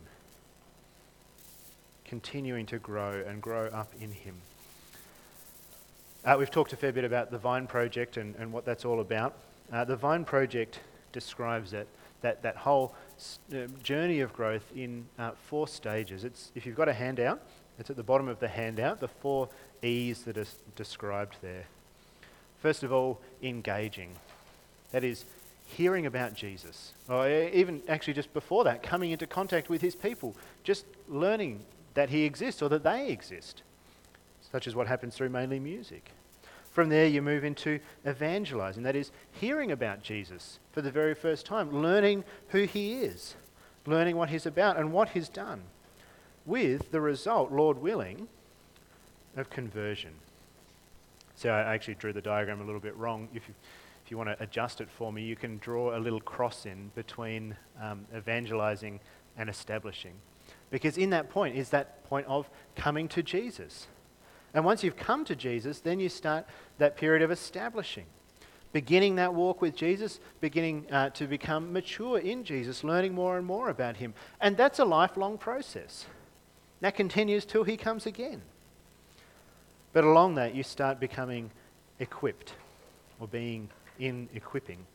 Continuing 2.05 2.65
to 2.67 2.79
grow 2.79 3.23
and 3.25 3.41
grow 3.41 3.67
up 3.67 3.91
in 3.99 4.11
him. 4.11 4.35
Uh, 6.25 6.37
we've 6.39 6.51
talked 6.51 6.71
a 6.71 6.77
fair 6.77 6.93
bit 6.93 7.03
about 7.03 7.31
the 7.31 7.37
Vine 7.37 7.67
Project 7.67 8.15
and, 8.15 8.33
and 8.37 8.53
what 8.53 8.63
that's 8.63 8.85
all 8.85 9.01
about. 9.01 9.35
Uh, 9.73 9.83
the 9.83 9.97
Vine 9.97 10.23
Project 10.23 10.79
describes 11.11 11.73
it, 11.73 11.85
that, 12.21 12.41
that 12.43 12.55
whole 12.55 12.95
uh, 13.53 13.67
journey 13.83 14.21
of 14.21 14.31
growth 14.31 14.63
in 14.73 15.05
uh, 15.19 15.31
four 15.31 15.67
stages. 15.67 16.23
It's, 16.23 16.53
if 16.55 16.65
you've 16.65 16.77
got 16.77 16.87
a 16.87 16.93
handout, 16.93 17.41
it's 17.77 17.89
at 17.89 17.97
the 17.97 18.03
bottom 18.03 18.29
of 18.29 18.39
the 18.39 18.47
handout, 18.47 19.01
the 19.01 19.09
four 19.09 19.49
E's 19.81 20.21
that 20.23 20.37
are 20.37 20.45
described 20.77 21.35
there. 21.41 21.65
First 22.61 22.83
of 22.83 22.93
all, 22.93 23.19
engaging. 23.41 24.11
That 24.91 25.03
is, 25.03 25.25
hearing 25.65 26.05
about 26.05 26.35
Jesus. 26.35 26.93
Or 27.09 27.27
even 27.29 27.81
actually 27.89 28.13
just 28.13 28.33
before 28.33 28.63
that, 28.63 28.81
coming 28.81 29.11
into 29.11 29.27
contact 29.27 29.69
with 29.69 29.81
his 29.81 29.95
people. 29.95 30.37
Just 30.63 30.85
learning 31.09 31.65
that 31.95 32.09
he 32.11 32.23
exists 32.23 32.61
or 32.61 32.69
that 32.69 32.83
they 32.83 33.09
exist, 33.09 33.61
such 34.53 34.67
as 34.67 34.75
what 34.75 34.85
happens 34.85 35.15
through 35.15 35.29
mainly 35.29 35.59
music. 35.59 36.11
From 36.71 36.89
there, 36.89 37.07
you 37.07 37.23
move 37.23 37.43
into 37.43 37.79
evangelizing, 38.07 38.83
that 38.83 38.95
is, 38.95 39.11
hearing 39.31 39.71
about 39.71 40.03
Jesus 40.03 40.59
for 40.71 40.83
the 40.83 40.91
very 40.91 41.15
first 41.15 41.47
time, 41.47 41.81
learning 41.81 42.23
who 42.49 42.65
he 42.65 42.93
is, 42.93 43.35
learning 43.87 44.15
what 44.15 44.29
he's 44.29 44.45
about 44.45 44.77
and 44.77 44.93
what 44.93 45.09
he's 45.09 45.27
done, 45.27 45.63
with 46.45 46.91
the 46.91 47.01
result, 47.01 47.51
Lord 47.51 47.81
willing, 47.81 48.27
of 49.35 49.49
conversion. 49.49 50.11
So 51.35 51.49
I 51.49 51.73
actually 51.73 51.95
drew 51.95 52.13
the 52.13 52.21
diagram 52.21 52.61
a 52.61 52.63
little 52.63 52.79
bit 52.79 52.95
wrong. 52.95 53.29
If 53.33 53.47
you, 53.47 53.55
if 54.05 54.11
you 54.11 54.17
want 54.17 54.29
to 54.29 54.43
adjust 54.43 54.81
it 54.81 54.87
for 54.87 55.11
me, 55.11 55.23
you 55.23 55.35
can 55.35 55.57
draw 55.57 55.97
a 55.97 55.99
little 55.99 56.21
cross 56.21 56.67
in 56.67 56.91
between 56.93 57.55
um, 57.81 58.05
evangelizing 58.15 58.99
and 59.35 59.49
establishing. 59.49 60.13
Because 60.69 60.99
in 60.99 61.09
that 61.09 61.31
point 61.31 61.55
is 61.55 61.69
that 61.69 62.07
point 62.07 62.27
of 62.27 62.47
coming 62.75 63.07
to 63.07 63.23
Jesus. 63.23 63.87
And 64.53 64.63
once 64.63 64.83
you've 64.83 64.95
come 64.95 65.25
to 65.25 65.35
Jesus, 65.35 65.79
then 65.79 65.99
you 65.99 66.09
start 66.09 66.45
that 66.77 66.95
period 66.95 67.21
of 67.23 67.31
establishing. 67.31 68.05
Beginning 68.71 69.15
that 69.15 69.33
walk 69.33 69.61
with 69.61 69.75
Jesus, 69.75 70.19
beginning 70.41 70.85
uh, 70.91 71.09
to 71.11 71.27
become 71.27 71.73
mature 71.73 72.19
in 72.19 72.43
Jesus, 72.43 72.83
learning 72.83 73.13
more 73.13 73.37
and 73.37 73.45
more 73.45 73.69
about 73.69 73.97
Him. 73.97 74.13
And 74.41 74.57
that's 74.57 74.79
a 74.79 74.85
lifelong 74.85 75.37
process. 75.37 76.05
That 76.81 76.95
continues 76.95 77.45
till 77.45 77.63
He 77.63 77.77
comes 77.77 78.05
again. 78.05 78.41
But 79.91 80.03
along 80.03 80.35
that, 80.35 80.55
you 80.55 80.63
start 80.63 80.99
becoming 80.99 81.51
equipped 81.99 82.53
or 83.19 83.27
being 83.27 83.69
in 83.99 84.27
equipping. 84.33 84.85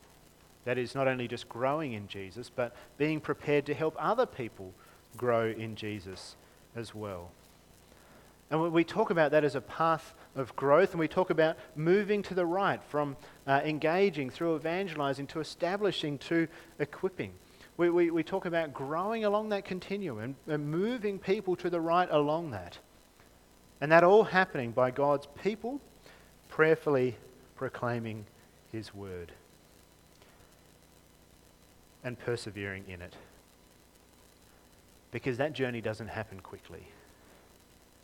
That 0.65 0.77
is 0.77 0.95
not 0.95 1.09
only 1.09 1.29
just 1.29 1.49
growing 1.49 1.93
in 1.93 2.09
Jesus, 2.09 2.51
but 2.51 2.75
being 2.99 3.21
prepared 3.21 3.65
to 3.67 3.75
help 3.75 3.97
other 3.99 4.27
people 4.27 4.75
grow 5.17 5.47
in 5.47 5.77
Jesus 5.77 6.37
as 6.77 6.95
well. 6.95 7.31
And 8.51 8.73
we 8.73 8.83
talk 8.83 9.11
about 9.11 9.33
that 9.33 9.45
as 9.45 9.55
a 9.55 9.61
path 9.61 10.15
of 10.35 10.57
growth, 10.57 10.93
and 10.93 11.01
we 11.01 11.09
talk 11.09 11.29
about 11.31 11.57
moving 11.77 12.23
to 12.23 12.35
the 12.35 12.47
right 12.47 12.83
from 12.85 13.17
uh, 13.47 13.61
engaging 13.65 14.31
through 14.31 14.57
evangelizing 14.57 15.27
to 15.29 15.41
establishing 15.41 16.17
to 16.19 16.49
equipping. 16.79 17.33
We, 17.77 17.91
we, 17.91 18.11
we 18.11 18.23
talk 18.23 18.47
about 18.47 18.73
growing 18.73 19.25
along 19.25 19.51
that 19.51 19.65
continuum 19.65 20.19
and, 20.19 20.35
and 20.47 20.71
moving 20.71 21.19
people 21.19 21.57
to 21.57 21.69
the 21.69 21.81
right 21.81 22.09
along 22.11 22.53
that. 22.53 22.79
And 23.81 23.93
that 23.93 24.03
all 24.03 24.25
happening 24.25 24.73
by 24.73 24.91
God's 24.91 25.29
people 25.43 25.81
prayerfully 26.49 27.17
proclaiming 27.55 28.25
His 28.73 28.95
word 28.95 29.31
and 32.03 32.19
persevering 32.19 32.85
in 32.89 33.03
it. 33.03 33.15
Because 35.11 35.37
that 35.37 35.53
journey 35.53 35.81
doesn't 35.81 36.09
happen 36.09 36.41
quickly. 36.41 36.89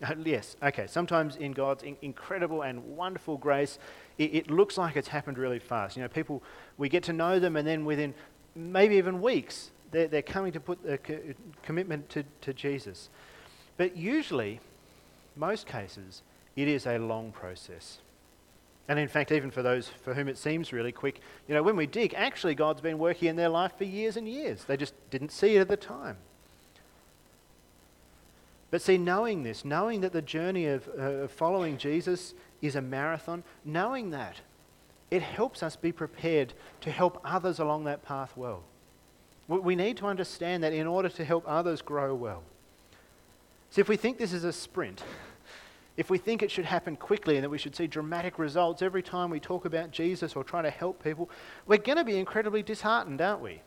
Uh, 0.03 0.15
yes, 0.25 0.57
okay. 0.63 0.87
Sometimes 0.87 1.37
in 1.37 1.53
God's 1.53 1.83
in- 1.83 1.97
incredible 2.03 2.63
and 2.63 2.97
wonderful 2.97 3.37
grace, 3.37 3.79
it, 4.19 4.35
it, 4.35 4.51
looks 4.51 4.77
like 4.77 4.97
it's 4.97 5.09
happened 5.09 5.39
really 5.39 5.59
fast. 5.59 5.97
You 5.97 6.03
know, 6.03 6.09
people, 6.09 6.43
we 6.79 6.89
get 6.89 7.03
to 7.05 7.13
know 7.13 7.39
them, 7.39 7.57
and 7.57 7.67
then 7.67 7.85
within 7.85 8.15
maybe 8.55 8.97
even 8.97 9.21
weeks, 9.21 9.71
they're, 9.91 10.09
they're 10.09 10.23
coming 10.23 10.53
to 10.53 10.61
put 10.61 10.79
a 10.87 10.99
co- 10.99 11.21
commitment 11.63 12.09
to, 12.11 12.25
to 12.43 12.53
Jesus. 12.53 13.09
But 13.77 13.97
usually, 13.97 14.61
most 15.37 15.67
cases, 15.67 16.23
it 16.57 16.69
is 16.69 16.87
a 16.87 16.99
long 16.99 17.33
process. 17.33 17.99
And 18.89 18.99
in 18.99 19.09
fact, 19.09 19.33
even 19.33 19.51
for 19.51 19.63
those 19.63 19.89
for 19.89 20.13
whom 20.13 20.29
it 20.29 20.37
seems 20.37 20.73
really 20.73 20.93
quick, 20.93 21.21
you 21.49 21.55
know, 21.55 21.63
when 21.63 21.77
we 21.77 21.87
dig, 21.87 22.15
actually 22.15 22.55
God's 22.55 22.81
been 22.81 22.99
working 22.99 23.29
in 23.29 23.37
their 23.37 23.49
life 23.49 23.73
for 23.79 23.85
years 23.85 24.17
and 24.17 24.29
years. 24.29 24.65
They 24.65 24.77
just 24.77 24.95
didn't 25.11 25.33
see 25.33 25.57
it 25.57 25.61
at 25.61 25.69
the 25.69 25.77
time. 25.77 26.19
But 28.75 28.83
see, 28.83 28.99
knowing 28.99 29.45
this, 29.45 29.64
knowing 29.64 30.00
that 30.00 30.12
the 30.12 30.21
journey 30.21 30.66
of 30.66 30.88
uh, 30.99 31.28
following 31.28 31.78
Jesus 31.78 32.35
is 32.61 32.75
a 32.75 32.83
marathon, 32.83 33.45
knowing 33.64 34.11
that, 34.11 34.40
it 35.12 35.23
helps 35.23 35.62
us 35.62 35.76
be 35.76 35.93
prepared 35.93 36.54
to 36.81 36.90
help 36.90 37.21
others 37.25 37.61
along 37.61 37.85
that 37.85 38.02
path 38.02 38.37
well. 38.37 38.64
We 39.47 39.76
need 39.76 39.97
to 39.99 40.07
understand 40.07 40.64
that 40.64 40.73
in 40.73 40.88
order 40.88 41.09
to 41.09 41.25
help 41.25 41.45
others 41.47 41.83
grow 41.83 42.16
well. 42.16 42.43
So 43.71 43.81
if 43.81 43.88
we 43.88 43.97
think 43.97 44.19
this 44.19 44.33
is 44.33 44.43
a 44.43 44.52
sprint, 44.52 45.04
if 45.97 46.11
we 46.11 46.19
think 46.19 46.43
it 46.43 46.50
should 46.50 46.64
happen 46.64 46.97
quickly 46.97 47.37
and 47.37 47.45
that 47.45 47.50
we 47.50 47.59
should 47.59 47.76
see 47.76 47.87
dramatic 47.87 48.40
results 48.40 48.83
every 48.83 49.04
time 49.04 49.31
we 49.31 49.38
talk 49.38 49.66
about 49.66 49.93
Jesus 49.93 50.35
or 50.35 50.43
try 50.43 50.62
to 50.62 50.71
help 50.71 51.00
people, 51.00 51.31
we're 51.69 51.78
going 51.78 51.99
to 51.99 52.04
be 52.04 52.19
incredibly 52.19 52.64
disheartened, 52.64 53.21
aren't 53.21 53.40
we? 53.40 53.61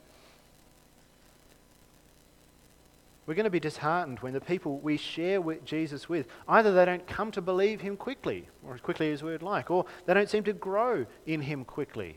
We're 3.27 3.33
going 3.33 3.43
to 3.43 3.49
be 3.49 3.59
disheartened 3.59 4.19
when 4.21 4.31
the 4.31 4.39
people 4.39 4.79
we 4.79 4.95
share 4.95 5.41
with 5.41 5.65
Jesus 5.65 6.07
with, 6.07 6.27
either 6.47 6.73
they 6.73 6.85
don't 6.85 7.05
come 7.05 7.29
to 7.31 7.41
believe 7.41 7.81
him 7.81 7.97
quickly, 7.97 8.47
or 8.65 8.73
as 8.73 8.79
quickly 8.79 9.11
as 9.11 9.21
we 9.21 9.31
would 9.33 9.43
like, 9.43 9.69
or 9.69 9.85
they 10.05 10.13
don't 10.13 10.29
seem 10.29 10.45
to 10.45 10.53
grow 10.53 11.05
in 11.25 11.41
him 11.41 11.65
quickly. 11.65 12.15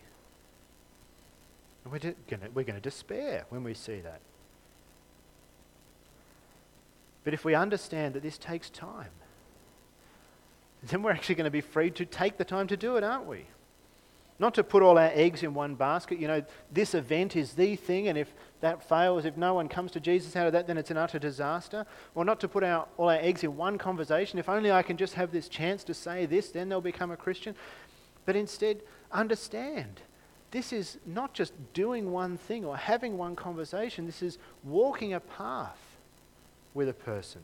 And 1.83 1.93
we're, 1.93 1.99
going 1.99 2.15
to, 2.15 2.51
we're 2.55 2.65
going 2.65 2.77
to 2.77 2.81
despair 2.81 3.45
when 3.49 3.65
we 3.65 3.75
see 3.75 3.99
that. 4.01 4.21
But 7.25 7.35
if 7.35 7.45
we 7.45 7.57
understand 7.57 8.15
that 8.15 8.23
this 8.23 8.39
takes 8.39 8.71
time, 8.71 9.11
then 10.85 11.03
we're 11.03 11.11
actually 11.11 11.35
going 11.35 11.45
to 11.45 11.51
be 11.51 11.61
free 11.61 11.91
to 11.91 12.05
take 12.05 12.37
the 12.37 12.45
time 12.45 12.69
to 12.69 12.77
do 12.77 12.97
it, 12.97 13.03
aren't 13.03 13.27
we? 13.27 13.47
Not 14.41 14.55
to 14.55 14.65
put 14.65 14.83
all 14.83 14.99
our 14.99 15.11
eggs 15.13 15.43
in 15.43 15.55
one 15.55 15.75
basket. 15.75 16.19
You 16.19 16.27
know, 16.27 16.43
this 16.73 16.95
event 16.95 17.37
is 17.37 17.53
the 17.53 17.77
thing, 17.77 18.09
and 18.09 18.17
if 18.17 18.35
that 18.61 18.83
fails, 18.89 19.27
if 19.27 19.37
no 19.37 19.55
one 19.55 19.69
comes 19.69 19.93
to 19.93 20.01
Jesus 20.01 20.35
out 20.35 20.47
of 20.47 20.55
that, 20.55 20.67
then 20.67 20.79
it's 20.79 20.91
an 20.91 20.97
utter 20.97 21.19
disaster. 21.19 21.87
Or 22.15 22.25
not 22.25 22.41
to 22.41 22.49
put 22.49 22.65
our, 22.65 22.89
all 22.97 23.11
our 23.11 23.19
eggs 23.21 23.45
in 23.45 23.57
one 23.57 23.77
conversation. 23.77 24.39
If 24.39 24.49
only 24.49 24.73
I 24.73 24.83
can 24.83 24.97
just 24.97 25.13
have 25.15 25.31
this 25.31 25.47
chance 25.47 25.85
to 25.85 25.95
say 25.95 26.25
this, 26.25 26.49
then 26.49 26.71
they'll 26.71 26.81
become 26.81 27.11
a 27.11 27.19
Christian. 27.19 27.55
But 28.25 28.35
instead, 28.35 28.81
understand 29.13 30.01
this 30.51 30.73
is 30.73 30.97
not 31.05 31.35
just 31.35 31.53
doing 31.75 32.11
one 32.11 32.37
thing 32.37 32.65
or 32.65 32.77
having 32.77 33.17
one 33.19 33.37
conversation, 33.37 34.07
this 34.07 34.23
is 34.23 34.39
walking 34.65 35.13
a 35.13 35.21
path 35.21 35.79
with 36.75 36.89
a 36.89 36.95
person. 36.95 37.43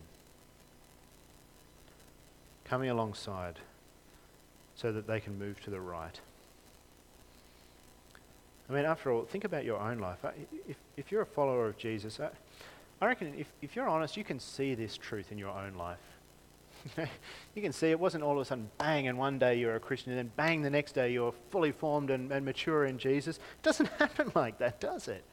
coming 2.65 2.91
alongside 2.91 3.61
so 4.75 4.91
that 4.91 5.07
they 5.07 5.21
can 5.21 5.39
move 5.39 5.61
to 5.61 5.71
the 5.71 5.81
right. 5.81 6.21
I 8.69 8.73
mean, 8.73 8.85
after 8.85 9.13
all, 9.13 9.25
think 9.25 9.45
about 9.45 9.65
your 9.65 9.79
own 9.79 9.99
life. 9.99 10.19
If, 10.69 10.77
if 10.97 11.13
you're 11.13 11.23
a 11.23 11.27
follower 11.27 11.67
of 11.67 11.79
Jesus, 11.79 12.19
I 13.01 13.07
reckon 13.07 13.35
if, 13.39 13.53
if 13.63 13.77
you're 13.77 13.89
honest, 13.89 14.17
you 14.17 14.25
can 14.25 14.41
see 14.41 14.75
this 14.75 14.97
truth 14.97 15.31
in 15.31 15.39
your 15.39 15.51
own 15.51 15.75
life. 15.75 15.99
you 17.55 17.63
can 17.63 17.73
see 17.73 17.91
it 17.91 17.99
wasn't 17.99 18.23
all 18.23 18.33
of 18.33 18.39
a 18.39 18.45
sudden 18.45 18.71
bang 18.79 19.09
and 19.09 19.19
one 19.19 19.39
day 19.39 19.59
you're 19.59 19.77
a 19.77 19.81
Christian 19.81 20.13
and 20.13 20.19
then 20.19 20.31
bang 20.37 20.63
the 20.63 20.71
next 20.71 20.93
day 20.93 21.13
you're 21.13 21.35
fully 21.51 21.73
formed 21.73 22.11
and, 22.11 22.31
and 22.33 22.45
mature 22.45 22.85
in 22.85 22.99
Jesus. 22.99 23.37
It 23.37 23.63
doesn't 23.63 23.89
happen 23.99 24.31
like 24.35 24.59
that, 24.59 24.81
does 24.81 25.09
it? 25.09 25.25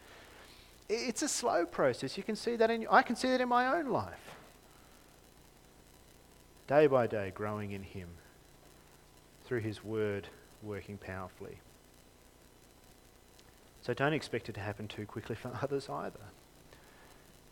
It's 0.89 1.21
a 1.21 1.27
slow 1.27 1.65
process. 1.65 2.17
You 2.17 2.23
can 2.23 2.35
see 2.35 2.55
that 2.55 2.69
in 2.69 2.87
I 2.89 3.01
can 3.01 3.15
see 3.15 3.29
that 3.29 3.41
in 3.41 3.49
my 3.49 3.77
own 3.77 3.87
life. 3.87 4.35
Day 6.67 6.87
by 6.87 7.07
day 7.07 7.31
growing 7.33 7.71
in 7.71 7.83
him 7.83 8.09
through 9.45 9.61
his 9.61 9.83
word 9.83 10.27
working 10.61 10.97
powerfully. 10.97 11.57
So 13.83 13.93
don't 13.93 14.13
expect 14.13 14.47
it 14.47 14.53
to 14.53 14.61
happen 14.61 14.87
too 14.87 15.05
quickly 15.05 15.35
for 15.35 15.51
others 15.61 15.89
either. 15.89 16.19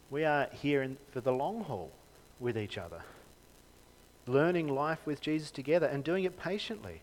We 0.09 0.23
are 0.25 0.47
here 0.51 0.81
in, 0.81 0.97
for 1.11 1.21
the 1.21 1.31
long 1.31 1.63
haul 1.65 1.91
with 2.39 2.57
each 2.57 2.77
other, 2.77 3.03
learning 4.25 4.67
life 4.67 4.99
with 5.05 5.21
Jesus 5.21 5.51
together 5.51 5.87
and 5.87 6.03
doing 6.03 6.23
it 6.23 6.39
patiently 6.39 7.01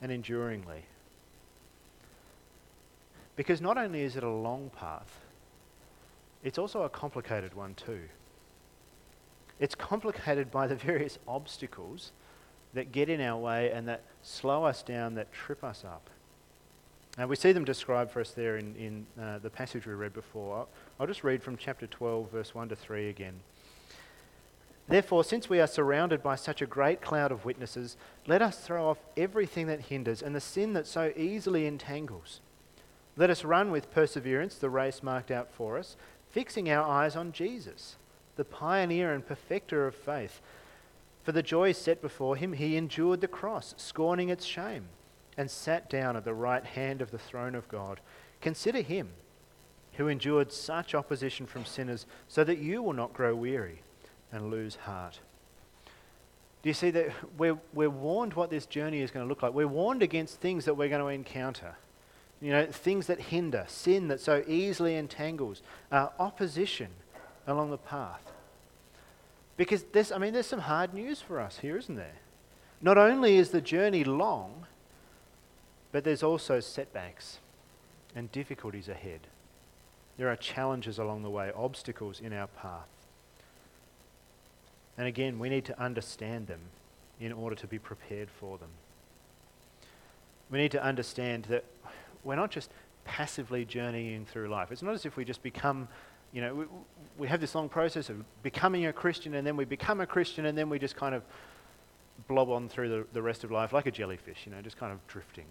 and 0.00 0.10
enduringly. 0.10 0.84
Because 3.36 3.60
not 3.60 3.78
only 3.78 4.02
is 4.02 4.16
it 4.16 4.24
a 4.24 4.28
long 4.28 4.70
path, 4.70 5.20
it's 6.42 6.58
also 6.58 6.82
a 6.82 6.88
complicated 6.88 7.54
one 7.54 7.74
too. 7.74 8.00
It's 9.60 9.74
complicated 9.74 10.50
by 10.50 10.66
the 10.66 10.74
various 10.90 11.18
obstacles 11.28 12.12
that 12.74 12.90
get 12.90 13.08
in 13.08 13.20
our 13.20 13.38
way 13.38 13.70
and 13.70 13.86
that 13.88 14.02
slow 14.22 14.64
us 14.64 14.82
down, 14.82 15.14
that 15.14 15.32
trip 15.32 15.62
us 15.62 15.84
up. 15.84 16.10
And 17.18 17.28
we 17.28 17.34
see 17.34 17.50
them 17.50 17.64
described 17.64 18.12
for 18.12 18.20
us 18.20 18.30
there 18.30 18.56
in, 18.56 18.76
in 18.76 19.06
uh, 19.20 19.40
the 19.40 19.50
passage 19.50 19.86
we 19.86 19.92
read 19.92 20.14
before. 20.14 20.56
I'll, 20.56 20.68
I'll 21.00 21.06
just 21.08 21.24
read 21.24 21.42
from 21.42 21.56
chapter 21.56 21.88
12, 21.88 22.30
verse 22.30 22.54
1 22.54 22.68
to 22.68 22.76
3 22.76 23.08
again. 23.08 23.40
Therefore, 24.86 25.24
since 25.24 25.50
we 25.50 25.60
are 25.60 25.66
surrounded 25.66 26.22
by 26.22 26.36
such 26.36 26.62
a 26.62 26.66
great 26.66 27.02
cloud 27.02 27.32
of 27.32 27.44
witnesses, 27.44 27.96
let 28.28 28.40
us 28.40 28.60
throw 28.60 28.88
off 28.88 28.98
everything 29.16 29.66
that 29.66 29.80
hinders 29.80 30.22
and 30.22 30.34
the 30.34 30.40
sin 30.40 30.74
that 30.74 30.86
so 30.86 31.12
easily 31.16 31.66
entangles. 31.66 32.40
Let 33.16 33.30
us 33.30 33.44
run 33.44 33.72
with 33.72 33.92
perseverance 33.92 34.54
the 34.54 34.70
race 34.70 35.02
marked 35.02 35.32
out 35.32 35.50
for 35.50 35.76
us, 35.76 35.96
fixing 36.30 36.70
our 36.70 36.88
eyes 36.88 37.16
on 37.16 37.32
Jesus, 37.32 37.96
the 38.36 38.44
pioneer 38.44 39.12
and 39.12 39.26
perfecter 39.26 39.88
of 39.88 39.96
faith. 39.96 40.40
For 41.24 41.32
the 41.32 41.42
joy 41.42 41.72
set 41.72 42.00
before 42.00 42.36
him, 42.36 42.52
he 42.52 42.76
endured 42.76 43.20
the 43.20 43.28
cross, 43.28 43.74
scorning 43.76 44.28
its 44.28 44.44
shame 44.44 44.84
and 45.38 45.50
sat 45.50 45.88
down 45.88 46.16
at 46.16 46.24
the 46.24 46.34
right 46.34 46.64
hand 46.64 47.00
of 47.00 47.12
the 47.12 47.18
throne 47.18 47.54
of 47.54 47.68
God. 47.68 48.00
Consider 48.42 48.82
him 48.82 49.08
who 49.94 50.08
endured 50.08 50.52
such 50.52 50.94
opposition 50.94 51.46
from 51.46 51.64
sinners 51.64 52.04
so 52.26 52.44
that 52.44 52.58
you 52.58 52.82
will 52.82 52.92
not 52.92 53.14
grow 53.14 53.34
weary 53.34 53.80
and 54.32 54.50
lose 54.50 54.74
heart. 54.74 55.20
Do 56.62 56.68
you 56.68 56.74
see 56.74 56.90
that 56.90 57.12
we're, 57.38 57.58
we're 57.72 57.88
warned 57.88 58.34
what 58.34 58.50
this 58.50 58.66
journey 58.66 59.00
is 59.00 59.12
going 59.12 59.24
to 59.24 59.28
look 59.28 59.42
like? 59.42 59.54
We're 59.54 59.68
warned 59.68 60.02
against 60.02 60.40
things 60.40 60.64
that 60.64 60.74
we're 60.74 60.88
going 60.88 61.00
to 61.00 61.06
encounter. 61.06 61.76
You 62.40 62.52
know, 62.52 62.66
things 62.66 63.06
that 63.06 63.20
hinder, 63.20 63.64
sin 63.68 64.08
that 64.08 64.20
so 64.20 64.44
easily 64.46 64.96
entangles, 64.96 65.62
uh, 65.90 66.08
opposition 66.18 66.88
along 67.46 67.70
the 67.70 67.78
path. 67.78 68.32
Because 69.56 69.84
there's, 69.92 70.12
I 70.12 70.18
mean, 70.18 70.32
there's 70.32 70.46
some 70.46 70.60
hard 70.60 70.94
news 70.94 71.20
for 71.20 71.40
us 71.40 71.58
here, 71.58 71.76
isn't 71.76 71.96
there? 71.96 72.16
Not 72.80 72.98
only 72.98 73.36
is 73.36 73.50
the 73.50 73.60
journey 73.60 74.04
long, 74.04 74.66
but 75.98 76.04
there's 76.04 76.22
also 76.22 76.60
setbacks 76.60 77.40
and 78.14 78.30
difficulties 78.30 78.88
ahead. 78.88 79.18
There 80.16 80.28
are 80.28 80.36
challenges 80.36 80.96
along 80.96 81.24
the 81.24 81.28
way, 81.28 81.50
obstacles 81.56 82.20
in 82.20 82.32
our 82.32 82.46
path. 82.46 82.86
And 84.96 85.08
again, 85.08 85.40
we 85.40 85.48
need 85.48 85.64
to 85.64 85.76
understand 85.76 86.46
them 86.46 86.60
in 87.18 87.32
order 87.32 87.56
to 87.56 87.66
be 87.66 87.80
prepared 87.80 88.28
for 88.30 88.58
them. 88.58 88.68
We 90.52 90.58
need 90.58 90.70
to 90.70 90.80
understand 90.80 91.46
that 91.46 91.64
we're 92.22 92.36
not 92.36 92.52
just 92.52 92.70
passively 93.04 93.64
journeying 93.64 94.24
through 94.24 94.46
life. 94.50 94.70
It's 94.70 94.82
not 94.82 94.94
as 94.94 95.04
if 95.04 95.16
we 95.16 95.24
just 95.24 95.42
become, 95.42 95.88
you 96.32 96.40
know, 96.40 96.54
we, 96.54 96.64
we 97.18 97.26
have 97.26 97.40
this 97.40 97.56
long 97.56 97.68
process 97.68 98.08
of 98.08 98.22
becoming 98.44 98.86
a 98.86 98.92
Christian 98.92 99.34
and 99.34 99.44
then 99.44 99.56
we 99.56 99.64
become 99.64 100.00
a 100.00 100.06
Christian 100.06 100.46
and 100.46 100.56
then 100.56 100.70
we 100.70 100.78
just 100.78 100.94
kind 100.94 101.16
of 101.16 101.24
blob 102.28 102.50
on 102.50 102.68
through 102.68 102.88
the, 102.88 103.06
the 103.14 103.20
rest 103.20 103.42
of 103.42 103.50
life 103.50 103.72
like 103.72 103.86
a 103.86 103.90
jellyfish, 103.90 104.42
you 104.46 104.52
know, 104.52 104.62
just 104.62 104.76
kind 104.76 104.92
of 104.92 105.04
drifting 105.08 105.46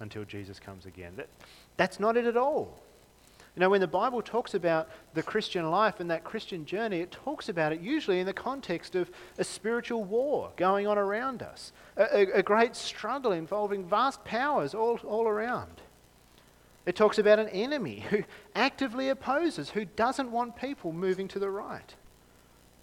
until 0.00 0.24
Jesus 0.24 0.58
comes 0.58 0.86
again. 0.86 1.12
That, 1.16 1.28
that's 1.76 2.00
not 2.00 2.16
it 2.16 2.26
at 2.26 2.36
all. 2.36 2.78
You 3.56 3.60
know, 3.60 3.70
when 3.70 3.80
the 3.80 3.88
Bible 3.88 4.22
talks 4.22 4.54
about 4.54 4.88
the 5.14 5.22
Christian 5.22 5.70
life 5.70 5.98
and 5.98 6.10
that 6.10 6.22
Christian 6.22 6.64
journey, 6.64 7.00
it 7.00 7.10
talks 7.10 7.48
about 7.48 7.72
it 7.72 7.80
usually 7.80 8.20
in 8.20 8.26
the 8.26 8.32
context 8.32 8.94
of 8.94 9.10
a 9.38 9.44
spiritual 9.44 10.04
war 10.04 10.52
going 10.56 10.86
on 10.86 10.96
around 10.96 11.42
us, 11.42 11.72
a, 11.96 12.26
a, 12.32 12.42
great 12.42 12.76
struggle 12.76 13.32
involving 13.32 13.84
vast 13.84 14.24
powers 14.24 14.72
all, 14.72 14.98
all 15.04 15.26
around. 15.26 15.82
It 16.86 16.94
talks 16.94 17.18
about 17.18 17.38
an 17.40 17.48
enemy 17.48 18.04
who 18.10 18.22
actively 18.54 19.08
opposes, 19.08 19.70
who 19.70 19.84
doesn't 19.84 20.30
want 20.30 20.56
people 20.56 20.92
moving 20.92 21.26
to 21.28 21.40
the 21.40 21.50
right 21.50 21.94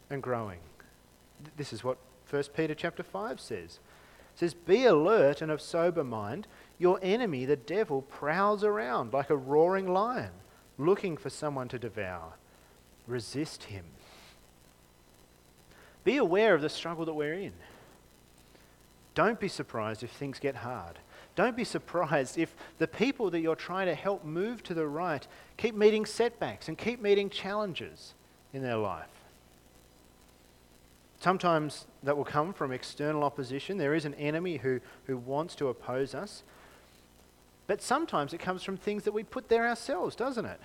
and 0.09 0.21
growing. 0.21 0.59
This 1.55 1.71
is 1.71 1.83
what 1.83 1.97
1 2.29 2.43
Peter 2.55 2.75
chapter 2.75 3.03
5 3.03 3.39
says. 3.39 3.79
Says, 4.37 4.53
Be 4.53 4.85
alert 4.85 5.41
and 5.41 5.51
of 5.51 5.59
sober 5.59 6.03
mind. 6.03 6.47
Your 6.77 6.99
enemy, 7.01 7.45
the 7.45 7.55
devil, 7.55 8.03
prowls 8.03 8.63
around 8.63 9.11
like 9.11 9.31
a 9.31 9.35
roaring 9.35 9.91
lion, 9.91 10.31
looking 10.77 11.17
for 11.17 11.31
someone 11.31 11.67
to 11.69 11.79
devour. 11.79 12.33
Resist 13.07 13.63
him. 13.63 13.83
Be 16.03 16.17
aware 16.17 16.53
of 16.53 16.61
the 16.61 16.69
struggle 16.69 17.03
that 17.05 17.15
we're 17.15 17.33
in. 17.33 17.53
Don't 19.15 19.39
be 19.39 19.47
surprised 19.47 20.03
if 20.03 20.11
things 20.11 20.37
get 20.37 20.57
hard. 20.57 20.99
Don't 21.35 21.57
be 21.57 21.63
surprised 21.63 22.37
if 22.37 22.55
the 22.77 22.87
people 22.87 23.31
that 23.31 23.39
you're 23.39 23.55
trying 23.55 23.87
to 23.87 23.95
help 23.95 24.23
move 24.23 24.61
to 24.63 24.75
the 24.75 24.85
right 24.85 25.27
keep 25.57 25.73
meeting 25.73 26.05
setbacks 26.05 26.67
and 26.67 26.77
keep 26.77 27.01
meeting 27.01 27.31
challenges 27.31 28.13
in 28.53 28.61
their 28.61 28.77
life. 28.77 29.16
Sometimes 31.19 31.85
that 32.03 32.15
will 32.15 32.25
come 32.25 32.53
from 32.53 32.71
external 32.71 33.23
opposition. 33.23 33.77
There 33.77 33.95
is 33.95 34.05
an 34.05 34.13
enemy 34.15 34.57
who, 34.57 34.79
who 35.05 35.17
wants 35.17 35.55
to 35.55 35.67
oppose 35.67 36.13
us. 36.13 36.43
But 37.65 37.81
sometimes 37.81 38.33
it 38.33 38.39
comes 38.39 38.63
from 38.63 38.77
things 38.77 39.03
that 39.03 39.13
we 39.13 39.23
put 39.23 39.49
there 39.49 39.67
ourselves, 39.67 40.15
doesn't 40.15 40.45
it? 40.45 40.59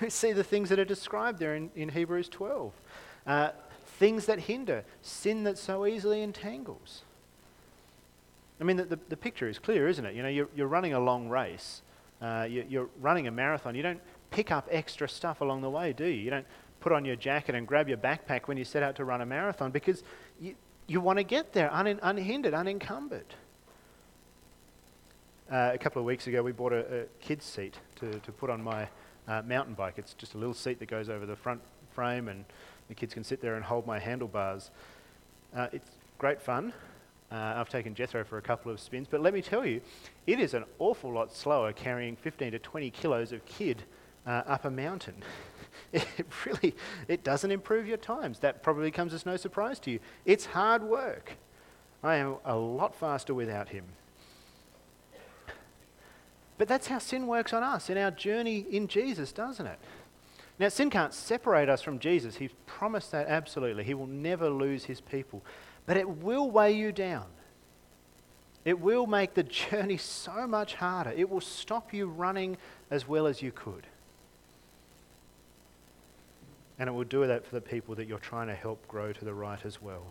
We 0.00 0.10
see 0.10 0.32
the 0.32 0.44
things 0.44 0.68
that 0.68 0.78
are 0.78 0.84
described 0.84 1.38
there 1.38 1.54
in, 1.54 1.70
in 1.74 1.88
Hebrews 1.88 2.28
12. 2.28 2.72
Uh, 3.26 3.50
things 3.98 4.26
that 4.26 4.40
hinder, 4.40 4.84
sin 5.02 5.44
that 5.44 5.58
so 5.58 5.86
easily 5.86 6.22
entangles. 6.22 7.02
I 8.60 8.64
mean, 8.64 8.76
the, 8.76 8.84
the, 8.84 8.98
the, 9.08 9.16
picture 9.16 9.48
is 9.48 9.58
clear, 9.58 9.88
isn't 9.88 10.04
it? 10.04 10.14
You 10.14 10.22
know, 10.22 10.28
you're, 10.28 10.48
you're 10.54 10.66
running 10.66 10.92
a 10.92 11.00
long 11.00 11.28
race, 11.28 11.82
uh, 12.20 12.46
you, 12.48 12.64
you're 12.68 12.88
running 13.00 13.26
a 13.26 13.30
marathon. 13.30 13.74
You 13.74 13.82
don't 13.82 14.00
pick 14.30 14.50
up 14.50 14.68
extra 14.70 15.08
stuff 15.08 15.40
along 15.40 15.62
the 15.62 15.70
way, 15.70 15.92
do 15.92 16.04
you? 16.04 16.22
You 16.22 16.30
don't 16.30 16.46
put 16.80 16.92
on 16.92 17.04
your 17.04 17.16
jacket 17.16 17.54
and 17.54 17.66
grab 17.66 17.88
your 17.88 17.98
backpack 17.98 18.48
when 18.48 18.56
you 18.56 18.64
set 18.64 18.82
out 18.82 18.96
to 18.96 19.04
run 19.04 19.20
a 19.20 19.26
marathon 19.26 19.70
because 19.70 20.02
you, 20.40 20.54
you 20.86 21.00
want 21.00 21.18
to 21.18 21.22
get 21.22 21.52
there 21.52 21.72
un, 21.72 21.98
unhindered, 22.02 22.54
unencumbered. 22.54 23.34
Uh, 25.50 25.70
a 25.74 25.78
couple 25.78 26.00
of 26.00 26.06
weeks 26.06 26.26
ago, 26.26 26.42
we 26.42 26.52
bought 26.52 26.72
a, 26.72 27.02
a 27.02 27.04
kid's 27.20 27.44
seat 27.44 27.74
to, 27.96 28.12
to 28.20 28.32
put 28.32 28.50
on 28.50 28.62
my 28.62 28.88
uh, 29.28 29.42
mountain 29.42 29.74
bike. 29.74 29.94
It's 29.96 30.14
just 30.14 30.34
a 30.34 30.38
little 30.38 30.54
seat 30.54 30.78
that 30.78 30.88
goes 30.88 31.08
over 31.08 31.26
the 31.26 31.36
front 31.36 31.60
frame, 31.92 32.28
and 32.28 32.44
the 32.88 32.94
kids 32.94 33.14
can 33.14 33.24
sit 33.24 33.40
there 33.40 33.56
and 33.56 33.64
hold 33.64 33.86
my 33.86 33.98
handlebars. 33.98 34.70
Uh, 35.54 35.66
it's 35.72 35.90
great 36.18 36.40
fun. 36.40 36.72
Uh, 37.32 37.54
I've 37.56 37.68
taken 37.68 37.94
Jethro 37.94 38.24
for 38.24 38.38
a 38.38 38.42
couple 38.42 38.72
of 38.72 38.80
spins, 38.80 39.06
but 39.08 39.20
let 39.20 39.34
me 39.34 39.42
tell 39.42 39.64
you, 39.64 39.80
it 40.26 40.40
is 40.40 40.54
an 40.54 40.64
awful 40.78 41.12
lot 41.12 41.32
slower 41.32 41.72
carrying 41.72 42.16
15 42.16 42.52
to 42.52 42.58
20 42.58 42.90
kilos 42.90 43.32
of 43.32 43.44
kid 43.44 43.84
uh, 44.26 44.42
up 44.46 44.64
a 44.64 44.70
mountain. 44.70 45.22
it 45.92 46.26
really 46.44 46.74
it 47.08 47.24
doesn't 47.24 47.50
improve 47.50 47.86
your 47.86 47.96
times. 47.96 48.38
That 48.40 48.62
probably 48.62 48.90
comes 48.90 49.14
as 49.14 49.26
no 49.26 49.36
surprise 49.36 49.78
to 49.80 49.90
you. 49.90 50.00
It's 50.24 50.46
hard 50.46 50.82
work. 50.82 51.36
I 52.02 52.16
am 52.16 52.36
a 52.44 52.56
lot 52.56 52.94
faster 52.94 53.34
without 53.34 53.68
him. 53.68 53.84
But 56.58 56.68
that's 56.68 56.88
how 56.88 56.98
sin 56.98 57.26
works 57.26 57.52
on 57.52 57.62
us 57.62 57.88
in 57.88 57.96
our 57.96 58.10
journey 58.10 58.66
in 58.70 58.86
Jesus, 58.86 59.32
doesn't 59.32 59.66
it? 59.66 59.78
Now, 60.58 60.68
sin 60.68 60.90
can't 60.90 61.14
separate 61.14 61.70
us 61.70 61.80
from 61.80 61.98
Jesus. 61.98 62.36
He's 62.36 62.50
promised 62.66 63.12
that 63.12 63.28
absolutely. 63.28 63.82
He 63.82 63.94
will 63.94 64.06
never 64.06 64.50
lose 64.50 64.84
his 64.84 65.00
people. 65.00 65.42
But 65.86 65.96
it 65.96 66.06
will 66.06 66.50
weigh 66.50 66.72
you 66.72 66.92
down. 66.92 67.24
It 68.66 68.78
will 68.78 69.06
make 69.06 69.32
the 69.32 69.42
journey 69.70 69.96
so 69.96 70.46
much 70.46 70.74
harder. 70.74 71.12
It 71.16 71.30
will 71.30 71.40
stop 71.40 71.94
you 71.94 72.06
running 72.06 72.58
as 72.90 73.08
well 73.08 73.26
as 73.26 73.40
you 73.40 73.52
could. 73.52 73.86
And 76.80 76.88
it 76.88 76.92
will 76.92 77.04
do 77.04 77.24
that 77.26 77.46
for 77.46 77.54
the 77.54 77.60
people 77.60 77.94
that 77.94 78.08
you're 78.08 78.18
trying 78.18 78.48
to 78.48 78.54
help 78.54 78.88
grow 78.88 79.12
to 79.12 79.24
the 79.24 79.34
right 79.34 79.64
as 79.64 79.80
well. 79.80 80.06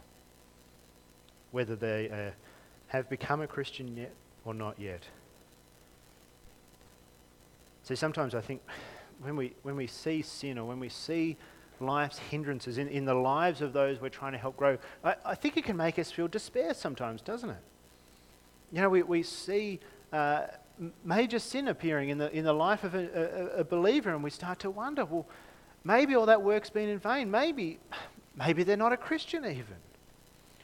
whether 1.51 1.75
they 1.75 2.09
uh, 2.09 2.31
have 2.87 3.09
become 3.09 3.41
a 3.41 3.47
Christian 3.47 3.95
yet 3.95 4.13
or 4.45 4.53
not 4.53 4.79
yet. 4.79 5.03
See, 7.83 7.95
sometimes 7.95 8.35
I 8.35 8.41
think 8.41 8.61
when 9.21 9.35
we, 9.35 9.53
when 9.63 9.75
we 9.75 9.87
see 9.87 10.21
sin 10.21 10.57
or 10.57 10.65
when 10.65 10.79
we 10.79 10.89
see 10.89 11.37
life's 11.79 12.19
hindrances 12.19 12.77
in, 12.77 12.87
in 12.89 13.05
the 13.05 13.13
lives 13.13 13.61
of 13.61 13.73
those 13.73 14.01
we're 14.01 14.09
trying 14.09 14.33
to 14.33 14.37
help 14.37 14.57
grow, 14.57 14.77
I, 15.03 15.15
I 15.25 15.35
think 15.35 15.57
it 15.57 15.63
can 15.63 15.77
make 15.77 15.97
us 15.97 16.11
feel 16.11 16.27
despair 16.27 16.73
sometimes, 16.73 17.21
doesn't 17.21 17.49
it? 17.49 17.63
You 18.71 18.81
know, 18.81 18.89
we, 18.89 19.01
we 19.01 19.23
see 19.23 19.79
uh, 20.13 20.47
major 21.03 21.39
sin 21.39 21.67
appearing 21.67 22.09
in 22.09 22.19
the, 22.19 22.31
in 22.31 22.45
the 22.45 22.53
life 22.53 22.83
of 22.83 22.93
a, 22.93 23.55
a, 23.57 23.61
a 23.61 23.63
believer, 23.63 24.13
and 24.13 24.23
we 24.23 24.29
start 24.29 24.59
to 24.59 24.69
wonder, 24.69 25.05
well, 25.05 25.25
maybe 25.83 26.15
all 26.15 26.25
that 26.25 26.41
work's 26.41 26.69
been 26.69 26.89
in 26.89 26.99
vain. 26.99 27.29
Maybe, 27.29 27.79
maybe 28.35 28.63
they're 28.63 28.77
not 28.77 28.93
a 28.93 28.97
Christian 28.97 29.45
even. 29.45 29.77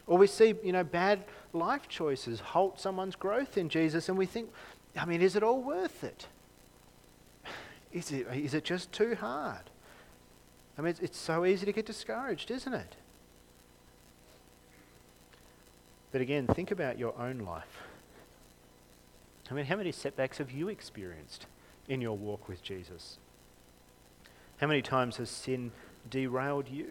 Or 0.08 0.18
we 0.18 0.28
see, 0.28 0.56
you 0.64 0.72
know, 0.72 0.84
bad 0.84 1.24
life 1.54 1.88
choices 1.88 2.40
halt 2.40 2.80
someone's 2.80 3.16
growth 3.16 3.58
in 3.58 3.70
Jesus, 3.70 4.10
and 4.10 4.18
we 4.18 4.26
think, 4.26 4.52
I 4.96 5.06
mean, 5.06 5.22
is 5.22 5.36
it 5.36 5.44
all 5.44 5.62
worth 5.62 6.04
it? 6.04 6.28
Is 7.92 8.12
it, 8.12 8.28
is 8.34 8.54
it 8.54 8.64
just 8.64 8.92
too 8.92 9.16
hard? 9.16 9.70
I 10.78 10.82
mean, 10.82 10.90
it's, 10.90 11.00
it's 11.00 11.18
so 11.18 11.46
easy 11.46 11.66
to 11.66 11.72
get 11.72 11.86
discouraged, 11.86 12.52
isn't 12.52 12.74
it? 12.74 12.96
But 16.12 16.22
again, 16.22 16.48
think 16.48 16.72
about 16.72 17.00
your 17.00 17.18
own 17.20 17.40
life. 17.40 17.84
I 19.50 19.54
mean, 19.54 19.66
how 19.66 19.76
many 19.76 19.92
setbacks 19.92 20.38
have 20.40 20.52
you 20.52 20.70
experienced 20.70 21.46
in 21.88 22.02
your 22.02 22.18
walk 22.18 22.48
with 22.48 22.64
Jesus? 22.64 23.18
How 24.58 24.68
many 24.68 24.82
times 24.82 25.18
has 25.18 25.30
sin 25.30 25.72
derailed 26.10 26.70
you? 26.70 26.88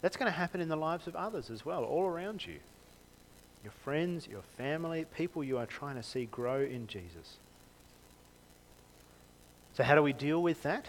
That's 0.00 0.16
going 0.16 0.30
to 0.30 0.36
happen 0.36 0.60
in 0.60 0.68
the 0.68 0.76
lives 0.76 1.06
of 1.06 1.16
others 1.16 1.50
as 1.50 1.64
well, 1.64 1.84
all 1.84 2.06
around 2.06 2.46
you. 2.46 2.56
Your 3.62 3.72
friends, 3.84 4.26
your 4.26 4.42
family, 4.56 5.06
people 5.16 5.44
you 5.44 5.58
are 5.58 5.66
trying 5.66 5.94
to 5.94 6.02
see 6.02 6.26
grow 6.26 6.60
in 6.60 6.88
Jesus. 6.88 7.36
So, 9.74 9.84
how 9.84 9.94
do 9.94 10.02
we 10.02 10.12
deal 10.12 10.42
with 10.42 10.62
that? 10.64 10.86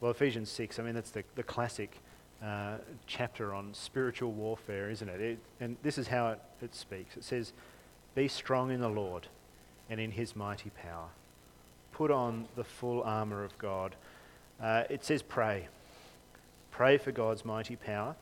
Well, 0.00 0.10
Ephesians 0.10 0.50
6, 0.50 0.78
I 0.78 0.82
mean, 0.82 0.94
that's 0.94 1.10
the, 1.10 1.24
the 1.36 1.42
classic 1.42 2.00
uh, 2.42 2.76
chapter 3.06 3.54
on 3.54 3.72
spiritual 3.72 4.32
warfare, 4.32 4.90
isn't 4.90 5.08
it? 5.08 5.20
it 5.20 5.38
and 5.60 5.76
this 5.82 5.98
is 5.98 6.08
how 6.08 6.28
it, 6.28 6.40
it 6.60 6.74
speaks 6.74 7.16
it 7.16 7.24
says, 7.24 7.52
Be 8.14 8.28
strong 8.28 8.70
in 8.70 8.80
the 8.80 8.88
Lord 8.88 9.28
and 9.88 10.00
in 10.00 10.10
his 10.10 10.34
mighty 10.34 10.70
power. 10.70 11.08
Put 11.96 12.10
on 12.10 12.46
the 12.56 12.64
full 12.64 13.02
armour 13.04 13.42
of 13.42 13.56
God. 13.56 13.96
Uh, 14.62 14.82
it 14.90 15.02
says, 15.02 15.22
Pray. 15.22 15.68
Pray 16.70 16.98
for 16.98 17.10
God's 17.10 17.42
mighty 17.42 17.74
power 17.74 18.14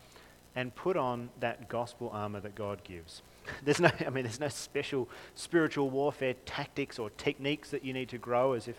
and 0.55 0.73
put 0.77 0.97
on 0.97 1.29
that 1.41 1.69
gospel 1.69 2.09
armour 2.15 2.39
that 2.39 2.55
God 2.55 2.85
gives. 2.85 3.21
There's 3.65 3.81
no, 3.81 3.91
I 4.07 4.11
mean, 4.11 4.23
there's 4.23 4.39
no 4.39 4.49
special 4.49 5.09
spiritual 5.35 5.91
warfare 5.91 6.35
tactics 6.47 7.01
or 7.01 7.11
techniques 7.11 7.71
that 7.71 7.85
you 7.85 7.93
need 7.93 8.09
to 8.11 8.17
grow 8.19 8.53
as 8.53 8.69
if 8.69 8.77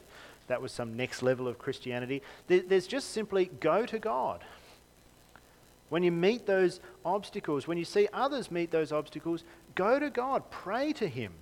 that 0.48 0.62
was 0.62 0.72
some 0.72 0.96
next 0.96 1.22
level 1.22 1.46
of 1.46 1.60
Christianity. 1.60 2.22
There's 2.48 2.88
just 2.88 3.10
simply 3.10 3.52
go 3.60 3.86
to 3.86 4.00
God. 4.00 4.46
When 5.90 6.04
you 6.04 6.12
meet 6.14 6.46
those 6.46 6.80
obstacles, 7.04 7.68
when 7.68 7.78
you 7.78 7.84
see 7.84 8.08
others 8.14 8.50
meet 8.50 8.72
those 8.72 8.94
obstacles, 8.94 9.44
go 9.76 10.00
to 10.00 10.10
God, 10.10 10.50
pray 10.50 10.94
to 10.94 11.08
Him, 11.10 11.34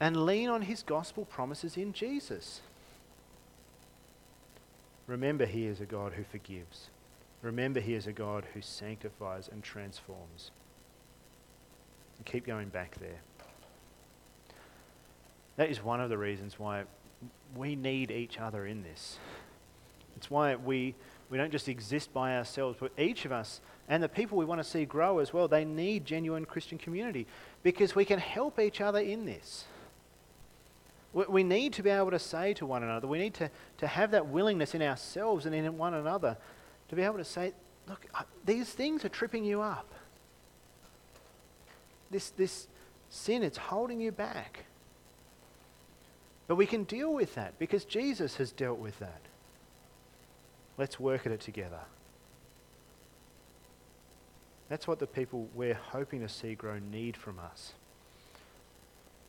and 0.00 0.26
lean 0.26 0.48
on 0.48 0.62
His 0.62 0.82
gospel 0.82 1.24
promises 1.24 1.76
in 1.76 1.92
Jesus. 1.92 2.60
Remember, 5.06 5.46
He 5.46 5.66
is 5.66 5.80
a 5.80 5.86
God 5.86 6.12
who 6.12 6.24
forgives. 6.24 6.90
Remember, 7.42 7.80
He 7.80 7.94
is 7.94 8.06
a 8.06 8.12
God 8.12 8.44
who 8.54 8.60
sanctifies 8.60 9.48
and 9.50 9.62
transforms. 9.62 10.50
And 12.16 12.26
keep 12.26 12.46
going 12.46 12.68
back 12.68 12.96
there. 13.00 13.20
That 15.56 15.70
is 15.70 15.82
one 15.82 16.00
of 16.00 16.08
the 16.10 16.18
reasons 16.18 16.58
why 16.58 16.84
we 17.56 17.74
need 17.74 18.10
each 18.10 18.38
other 18.38 18.66
in 18.66 18.82
this. 18.82 19.18
It's 20.16 20.30
why 20.30 20.54
we, 20.56 20.94
we 21.30 21.38
don't 21.38 21.50
just 21.50 21.68
exist 21.68 22.12
by 22.12 22.36
ourselves, 22.36 22.76
but 22.78 22.92
each 22.98 23.24
of 23.24 23.32
us 23.32 23.60
and 23.88 24.02
the 24.02 24.08
people 24.08 24.36
we 24.36 24.44
want 24.44 24.60
to 24.60 24.68
see 24.68 24.84
grow 24.84 25.18
as 25.18 25.32
well, 25.32 25.48
they 25.48 25.64
need 25.64 26.04
genuine 26.04 26.44
Christian 26.44 26.78
community 26.78 27.26
because 27.62 27.94
we 27.94 28.04
can 28.04 28.18
help 28.18 28.58
each 28.60 28.80
other 28.80 29.00
in 29.00 29.24
this. 29.24 29.64
We, 31.26 31.42
need 31.42 31.72
to 31.74 31.82
be 31.82 31.90
able 31.90 32.12
to 32.12 32.18
say 32.18 32.54
to 32.54 32.66
one 32.66 32.82
another, 32.82 33.08
we 33.08 33.18
need 33.18 33.34
to, 33.34 33.50
to 33.78 33.86
have 33.86 34.12
that 34.12 34.28
willingness 34.28 34.74
in 34.74 34.82
ourselves 34.82 35.46
and 35.46 35.54
in 35.54 35.76
one 35.76 35.94
another 35.94 36.36
to 36.88 36.96
be 36.96 37.02
able 37.02 37.18
to 37.18 37.24
say, 37.24 37.52
look, 37.88 38.06
these 38.44 38.68
things 38.68 39.04
are 39.04 39.08
tripping 39.08 39.44
you 39.44 39.60
up. 39.60 39.92
This, 42.10 42.30
this 42.30 42.68
sin, 43.10 43.42
it's 43.42 43.58
holding 43.58 44.00
you 44.00 44.12
back. 44.12 44.64
But 46.46 46.54
we 46.54 46.66
can 46.66 46.84
deal 46.84 47.12
with 47.12 47.34
that 47.34 47.58
because 47.58 47.84
Jesus 47.84 48.36
has 48.36 48.52
dealt 48.52 48.78
with 48.78 48.98
that. 49.00 49.20
Let's 50.78 51.00
work 51.00 51.26
at 51.26 51.32
it 51.32 51.40
together. 51.40 51.80
That's 54.68 54.86
what 54.86 54.98
the 54.98 55.06
people 55.06 55.48
we're 55.54 55.74
hoping 55.74 56.20
to 56.20 56.28
see 56.28 56.54
grow 56.54 56.78
need 56.78 57.16
from 57.16 57.38
us. 57.38 57.72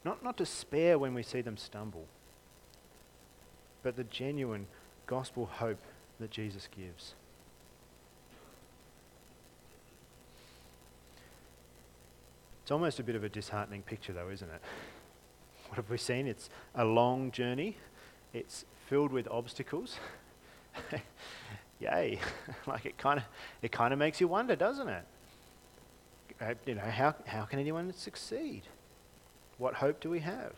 Not, 0.05 0.23
not 0.23 0.37
despair 0.37 0.97
when 0.97 1.13
we 1.13 1.23
see 1.23 1.41
them 1.41 1.57
stumble, 1.57 2.05
but 3.83 3.95
the 3.95 4.05
genuine 4.05 4.67
gospel 5.07 5.45
hope 5.45 5.81
that 6.19 6.31
Jesus 6.31 6.67
gives. 6.75 7.15
It's 12.61 12.71
almost 12.71 12.99
a 12.99 13.03
bit 13.03 13.15
of 13.15 13.23
a 13.23 13.29
disheartening 13.29 13.81
picture, 13.81 14.13
though, 14.13 14.29
isn't 14.29 14.49
it? 14.49 14.61
What 15.69 15.75
have 15.75 15.89
we 15.91 15.99
seen? 15.99 16.25
It's 16.25 16.49
a 16.73 16.83
long 16.83 17.29
journey, 17.29 17.77
it's 18.33 18.65
filled 18.87 19.11
with 19.11 19.27
obstacles. 19.29 19.97
Yay. 21.79 22.19
like 22.67 22.87
it 22.87 22.97
kind 22.97 23.19
of 23.19 23.25
it 23.61 23.71
kind 23.71 23.93
of 23.93 23.99
makes 23.99 24.19
you 24.19 24.27
wonder, 24.27 24.55
doesn't 24.55 24.87
it? 24.89 25.05
You 26.65 26.75
know, 26.75 26.81
how, 26.81 27.15
how 27.25 27.43
can 27.43 27.59
anyone 27.59 27.93
succeed? 27.93 28.63
What 29.59 29.75
hope 29.75 29.99
do 29.99 30.09
we 30.09 30.21
have? 30.21 30.53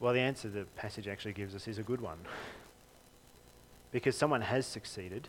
Well, 0.00 0.14
the 0.14 0.20
answer 0.20 0.48
the 0.48 0.64
passage 0.74 1.06
actually 1.06 1.34
gives 1.34 1.54
us 1.54 1.68
is 1.68 1.78
a 1.78 1.82
good 1.82 2.00
one. 2.00 2.18
Because 3.92 4.16
someone 4.16 4.40
has 4.40 4.66
succeeded, 4.66 5.28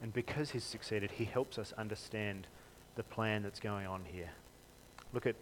and 0.00 0.14
because 0.14 0.50
he's 0.50 0.64
succeeded, 0.64 1.10
he 1.10 1.24
helps 1.24 1.58
us 1.58 1.74
understand 1.76 2.46
the 2.94 3.02
plan 3.02 3.42
that's 3.42 3.60
going 3.60 3.86
on 3.86 4.04
here. 4.10 4.30
Look 5.12 5.26
at 5.26 5.34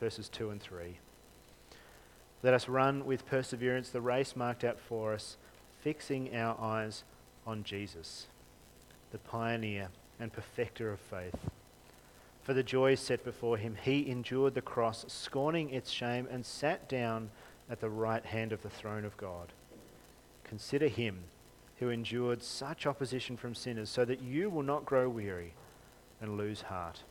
verses 0.00 0.28
2 0.28 0.50
and 0.50 0.60
3. 0.60 0.98
Let 2.42 2.52
us 2.52 2.68
run 2.68 3.06
with 3.06 3.26
perseverance 3.26 3.90
the 3.90 4.00
race 4.00 4.34
marked 4.34 4.64
out 4.64 4.80
for 4.80 5.14
us, 5.14 5.36
fixing 5.82 6.34
our 6.34 6.60
eyes 6.60 7.04
on 7.46 7.62
Jesus, 7.62 8.26
the 9.12 9.18
pioneer 9.18 9.88
and 10.18 10.32
perfecter 10.32 10.90
of 10.92 10.98
faith. 10.98 11.36
For 12.42 12.54
the 12.54 12.62
joy 12.62 12.94
set 12.94 13.24
before 13.24 13.56
him, 13.58 13.76
he 13.82 14.08
endured 14.10 14.54
the 14.54 14.62
cross, 14.62 15.04
scorning 15.08 15.70
its 15.70 15.90
shame, 15.90 16.26
and 16.30 16.44
sat 16.44 16.88
down 16.88 17.30
at 17.68 17.80
the 17.80 17.90
right 17.90 18.24
hand 18.24 18.52
of 18.52 18.62
the 18.62 18.70
throne 18.70 19.04
of 19.04 19.16
God. 19.16 19.52
Consider 20.44 20.88
him 20.88 21.24
who 21.78 21.90
endured 21.90 22.42
such 22.42 22.86
opposition 22.86 23.36
from 23.36 23.54
sinners, 23.54 23.88
so 23.88 24.04
that 24.04 24.20
you 24.20 24.50
will 24.50 24.62
not 24.62 24.84
grow 24.84 25.08
weary 25.08 25.52
and 26.20 26.36
lose 26.36 26.62
heart. 26.62 27.02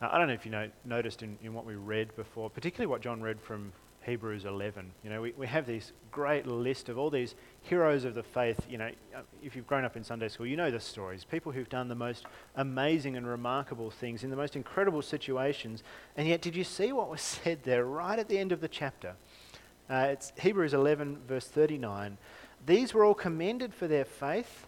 Now, 0.00 0.10
I 0.12 0.18
don't 0.18 0.28
know 0.28 0.34
if 0.34 0.44
you 0.44 0.50
know, 0.50 0.70
noticed 0.84 1.22
in, 1.22 1.38
in 1.42 1.54
what 1.54 1.66
we 1.66 1.74
read 1.74 2.14
before, 2.16 2.50
particularly 2.50 2.86
what 2.86 3.02
John 3.02 3.22
read 3.22 3.40
from 3.40 3.72
Hebrews 4.02 4.44
11. 4.44 4.90
You 5.04 5.10
know, 5.10 5.20
we, 5.20 5.32
we 5.36 5.46
have 5.46 5.66
this 5.66 5.92
great 6.10 6.46
list 6.46 6.88
of 6.88 6.98
all 6.98 7.10
these 7.10 7.34
heroes 7.62 8.04
of 8.04 8.14
the 8.14 8.22
faith. 8.22 8.66
You 8.68 8.78
know, 8.78 8.90
uh, 9.14 9.20
if 9.42 9.54
you've 9.54 9.66
grown 9.66 9.84
up 9.84 9.96
in 9.96 10.04
Sunday 10.04 10.28
school, 10.28 10.46
you 10.46 10.56
know 10.56 10.70
the 10.70 10.80
stories. 10.80 11.24
People 11.24 11.52
who've 11.52 11.68
done 11.68 11.88
the 11.88 11.94
most 11.94 12.24
amazing 12.56 13.16
and 13.16 13.26
remarkable 13.26 13.90
things 13.90 14.24
in 14.24 14.30
the 14.30 14.36
most 14.36 14.56
incredible 14.56 15.02
situations. 15.02 15.82
And 16.16 16.26
yet, 16.26 16.40
did 16.40 16.56
you 16.56 16.64
see 16.64 16.92
what 16.92 17.10
was 17.10 17.20
said 17.44 17.62
there 17.64 17.84
right 17.84 18.18
at 18.18 18.28
the 18.28 18.38
end 18.38 18.52
of 18.52 18.60
the 18.60 18.68
chapter? 18.68 19.14
Uh, 19.88 20.08
it's 20.10 20.32
Hebrews 20.40 20.72
11, 20.72 21.18
verse 21.26 21.46
39. 21.46 22.16
These 22.64 22.94
were 22.94 23.04
all 23.04 23.14
commended 23.14 23.74
for 23.74 23.88
their 23.88 24.04
faith, 24.04 24.66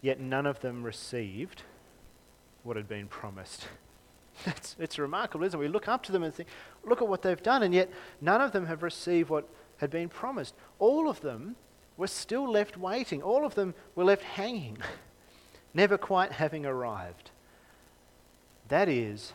yet 0.00 0.18
none 0.18 0.46
of 0.46 0.60
them 0.60 0.82
received 0.82 1.62
what 2.62 2.76
had 2.76 2.88
been 2.88 3.06
promised. 3.06 3.68
It's, 4.44 4.76
it's 4.78 4.98
remarkable, 4.98 5.44
isn't 5.44 5.58
it? 5.58 5.62
We 5.62 5.68
look 5.68 5.88
up 5.88 6.02
to 6.04 6.12
them 6.12 6.22
and 6.22 6.34
think, 6.34 6.48
look 6.84 7.00
at 7.00 7.08
what 7.08 7.22
they've 7.22 7.42
done, 7.42 7.62
and 7.62 7.72
yet 7.72 7.90
none 8.20 8.40
of 8.40 8.52
them 8.52 8.66
have 8.66 8.82
received 8.82 9.30
what 9.30 9.48
had 9.78 9.90
been 9.90 10.08
promised. 10.08 10.54
All 10.78 11.08
of 11.08 11.20
them 11.20 11.56
were 11.96 12.06
still 12.06 12.50
left 12.50 12.76
waiting. 12.76 13.22
All 13.22 13.44
of 13.44 13.54
them 13.54 13.74
were 13.94 14.04
left 14.04 14.22
hanging, 14.22 14.78
never 15.74 15.96
quite 15.96 16.32
having 16.32 16.66
arrived. 16.66 17.30
That 18.68 18.88
is, 18.88 19.32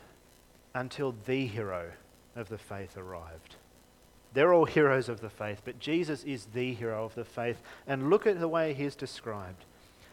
until 0.73 1.15
the 1.25 1.47
hero 1.47 1.91
of 2.35 2.49
the 2.49 2.57
faith 2.57 2.97
arrived. 2.97 3.55
They're 4.33 4.53
all 4.53 4.65
heroes 4.65 5.09
of 5.09 5.19
the 5.19 5.29
faith, 5.29 5.61
but 5.65 5.79
Jesus 5.79 6.23
is 6.23 6.45
the 6.45 6.73
hero 6.73 7.03
of 7.03 7.15
the 7.15 7.25
faith. 7.25 7.61
And 7.85 8.09
look 8.09 8.25
at 8.25 8.39
the 8.39 8.47
way 8.47 8.73
he 8.73 8.85
is 8.85 8.95
described. 8.95 9.65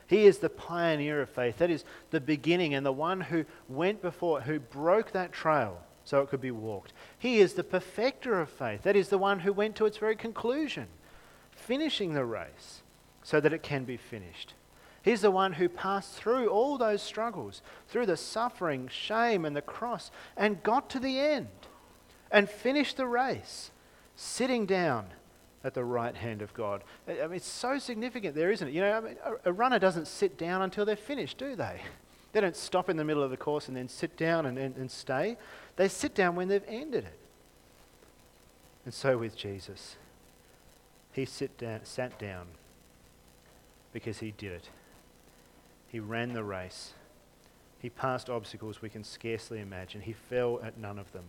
He 0.09 0.25
is 0.25 0.39
the 0.39 0.49
pioneer 0.49 1.21
of 1.21 1.29
faith. 1.29 1.59
That 1.59 1.71
is 1.71 1.85
the 2.11 2.21
beginning 2.21 2.75
and 2.75 2.85
the 2.85 2.93
one 2.93 3.21
who 3.21 3.45
went 3.69 4.03
before, 4.03 4.41
who 4.41 4.59
broke 4.59 5.13
that 5.13 5.33
trail 5.33 5.83
so 6.03 6.23
it 6.23 6.31
could 6.31 6.41
be 6.41 6.51
walked. 6.51 6.95
He 7.19 7.41
is 7.41 7.53
the 7.53 7.63
perfecter 7.63 8.41
of 8.41 8.49
faith. 8.49 8.83
That 8.83 8.97
is 8.97 9.11
the 9.11 9.19
one 9.19 9.41
who 9.41 9.53
went 9.53 9.77
to 9.77 9.85
its 9.85 9.99
very 9.99 10.17
conclusion, 10.17 10.87
finishing 11.51 12.15
the 12.15 12.25
race 12.25 12.83
so 13.23 13.39
that 13.39 13.53
it 13.53 13.63
can 13.63 13.85
be 13.85 13.99
finished. 13.99 14.55
He's 15.03 15.21
the 15.21 15.31
one 15.31 15.53
who 15.53 15.69
passed 15.69 16.15
through 16.15 16.49
all 16.49 16.79
those 16.79 17.03
struggles, 17.03 17.61
through 17.89 18.07
the 18.07 18.17
suffering, 18.17 18.89
shame, 18.89 19.45
and 19.45 19.55
the 19.55 19.63
cross, 19.63 20.11
and 20.37 20.63
got 20.63 20.89
to 20.91 20.99
the 20.99 21.21
end 21.21 21.49
and 22.31 22.49
finished 22.49 22.97
the 22.97 23.07
race, 23.07 23.71
sitting 24.17 24.65
down 24.65 25.09
at 25.65 25.75
the 25.75 25.85
right 25.85 26.15
hand 26.15 26.43
of 26.43 26.55
God. 26.55 26.85
I 27.09 27.13
mean, 27.27 27.35
it's 27.35 27.47
so 27.47 27.79
significant 27.79 28.35
there, 28.35 28.51
isn't 28.51 28.69
it? 28.69 28.75
You 28.75 28.81
know, 28.81 28.93
I 28.93 29.01
mean, 29.01 29.17
a, 29.45 29.53
runner 29.53 29.79
doesn't 29.79 30.07
sit 30.07 30.39
down 30.39 30.63
until 30.63 30.85
they're 30.85 30.97
finished, 30.97 31.39
do 31.39 31.57
they? 31.57 31.81
They 32.31 32.43
don't 32.43 32.57
stop 32.57 32.91
in 32.91 32.99
the 32.99 33.05
middle 33.05 33.23
of 33.23 33.31
the 33.31 33.39
course 33.39 33.69
and 33.69 33.77
then 33.77 33.89
sit 33.89 34.19
down 34.19 34.45
and, 34.45 34.59
and, 34.59 34.77
and 34.77 34.91
stay. 34.91 35.39
They 35.77 35.89
sit 35.89 36.15
down 36.15 36.37
when 36.37 36.49
they've 36.49 36.63
ended 36.69 37.05
it. 37.05 37.19
And 38.85 38.93
so 38.93 39.17
with 39.17 39.35
Jesus, 39.35 39.97
he 41.11 41.25
sit 41.25 41.57
down, 41.57 41.81
sat 41.85 42.19
down 42.19 42.47
because 43.95 44.19
he 44.19 44.33
did 44.33 44.53
it. 44.53 44.69
He 45.89 46.01
ran 46.01 46.35
the 46.35 46.45
race. 46.45 46.93
He 47.81 47.89
passed 47.89 48.29
obstacles 48.29 48.83
we 48.83 48.91
can 48.91 49.05
scarcely 49.05 49.61
imagine. 49.61 50.03
He 50.03 50.13
fell 50.13 50.61
at 50.63 50.77
none 50.77 50.99
of 50.99 51.11
them. 51.13 51.25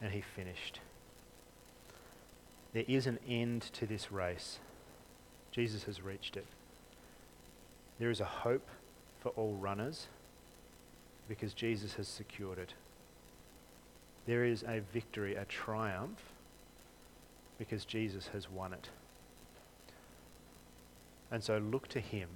And 0.00 0.12
he 0.12 0.22
finished. 0.22 0.80
There 2.74 2.84
is 2.86 3.06
an 3.06 3.18
end 3.26 3.62
to 3.74 3.86
this 3.86 4.12
race. 4.12 4.58
Jesus 5.52 5.84
has 5.84 6.02
reached 6.02 6.36
it. 6.36 6.46
There 8.00 8.10
is 8.10 8.20
a 8.20 8.24
hope 8.24 8.68
for 9.20 9.28
all 9.30 9.54
runners 9.54 10.08
because 11.28 11.54
Jesus 11.54 11.94
has 11.94 12.08
secured 12.08 12.58
it. 12.58 12.74
There 14.26 14.44
is 14.44 14.64
a 14.64 14.82
victory, 14.92 15.36
a 15.36 15.44
triumph, 15.44 16.20
because 17.58 17.84
Jesus 17.84 18.28
has 18.28 18.50
won 18.50 18.72
it. 18.72 18.88
And 21.30 21.42
so 21.42 21.58
look 21.58 21.86
to 21.88 22.00
him, 22.00 22.28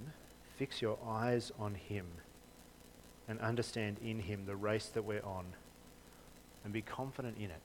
fix 0.57 0.81
your 0.81 0.97
eyes 1.05 1.51
on 1.59 1.75
him, 1.75 2.05
and 3.27 3.39
understand 3.41 3.97
in 4.03 4.19
him 4.19 4.45
the 4.45 4.55
race 4.55 4.87
that 4.87 5.03
we're 5.03 5.23
on, 5.23 5.45
and 6.63 6.71
be 6.71 6.81
confident 6.81 7.37
in 7.37 7.45
it. 7.45 7.61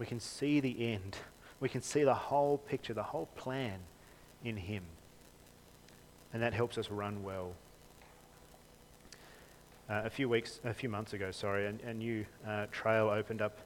We 0.00 0.06
can 0.06 0.18
see 0.18 0.60
the 0.60 0.92
end. 0.94 1.18
We 1.60 1.68
can 1.68 1.82
see 1.82 2.04
the 2.04 2.14
whole 2.14 2.56
picture, 2.56 2.94
the 2.94 3.02
whole 3.02 3.26
plan 3.36 3.80
in 4.42 4.56
him. 4.56 4.82
And 6.32 6.42
that 6.42 6.54
helps 6.54 6.78
us 6.78 6.90
run 6.90 7.22
well. 7.22 7.52
Uh, 9.90 10.00
a 10.06 10.08
few 10.08 10.26
weeks, 10.26 10.58
a 10.64 10.72
few 10.72 10.88
months 10.88 11.12
ago, 11.12 11.30
sorry, 11.30 11.66
a, 11.66 11.74
a 11.86 11.92
new 11.92 12.24
uh, 12.48 12.64
trail 12.72 13.10
opened 13.10 13.42
up 13.42 13.58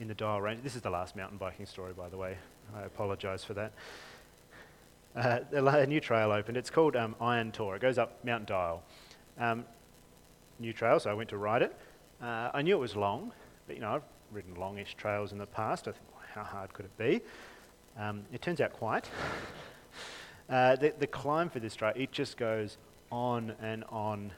in 0.00 0.08
the 0.08 0.14
Dial 0.14 0.40
Range. 0.40 0.60
This 0.60 0.74
is 0.74 0.82
the 0.82 0.90
last 0.90 1.14
mountain 1.14 1.38
biking 1.38 1.66
story, 1.66 1.92
by 1.92 2.08
the 2.08 2.16
way. 2.16 2.36
I 2.74 2.82
apologise 2.82 3.44
for 3.44 3.54
that. 3.54 3.72
Uh, 5.14 5.38
a 5.52 5.86
new 5.86 6.00
trail 6.00 6.32
opened. 6.32 6.56
It's 6.56 6.70
called 6.70 6.96
um, 6.96 7.14
Iron 7.20 7.52
Tour. 7.52 7.76
It 7.76 7.82
goes 7.82 7.96
up 7.96 8.24
Mount 8.24 8.46
Dial. 8.46 8.82
Um, 9.38 9.64
new 10.58 10.72
trail, 10.72 10.98
so 10.98 11.10
I 11.10 11.14
went 11.14 11.28
to 11.28 11.36
ride 11.36 11.62
it. 11.62 11.76
Uh, 12.20 12.50
I 12.52 12.62
knew 12.62 12.74
it 12.74 12.80
was 12.80 12.96
long, 12.96 13.30
but 13.68 13.76
you 13.76 13.82
know 13.82 13.94
I've 13.94 14.02
ridden 14.32 14.54
longish 14.54 14.94
trails 14.94 15.32
in 15.32 15.38
the 15.38 15.46
past. 15.46 15.88
I 15.88 15.92
think, 15.92 16.04
how 16.34 16.44
hard 16.44 16.72
could 16.72 16.84
it 16.84 16.96
be? 16.98 17.20
Um, 17.98 18.22
it 18.32 18.40
turns 18.42 18.60
out 18.60 18.72
quite. 18.72 19.08
uh, 20.48 20.76
the, 20.76 20.94
the 20.98 21.06
climb 21.06 21.50
for 21.50 21.60
this 21.60 21.74
trail, 21.74 21.92
it 21.96 22.12
just 22.12 22.36
goes 22.36 22.78
on 23.10 23.54
and 23.60 23.84
on 23.90 24.32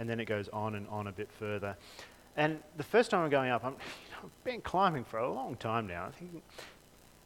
and 0.00 0.08
then 0.08 0.18
it 0.18 0.24
goes 0.24 0.48
on 0.48 0.74
and 0.74 0.88
on 0.88 1.08
a 1.08 1.12
bit 1.12 1.28
further. 1.38 1.76
And 2.36 2.58
the 2.78 2.82
first 2.82 3.10
time 3.10 3.22
I'm 3.22 3.30
going 3.30 3.50
up, 3.50 3.64
I'm, 3.64 3.72
you 3.72 4.12
know, 4.12 4.18
I've 4.24 4.44
been 4.44 4.62
climbing 4.62 5.04
for 5.04 5.18
a 5.18 5.30
long 5.30 5.56
time 5.56 5.86
now. 5.86 6.06
I 6.06 6.10
think, 6.10 6.42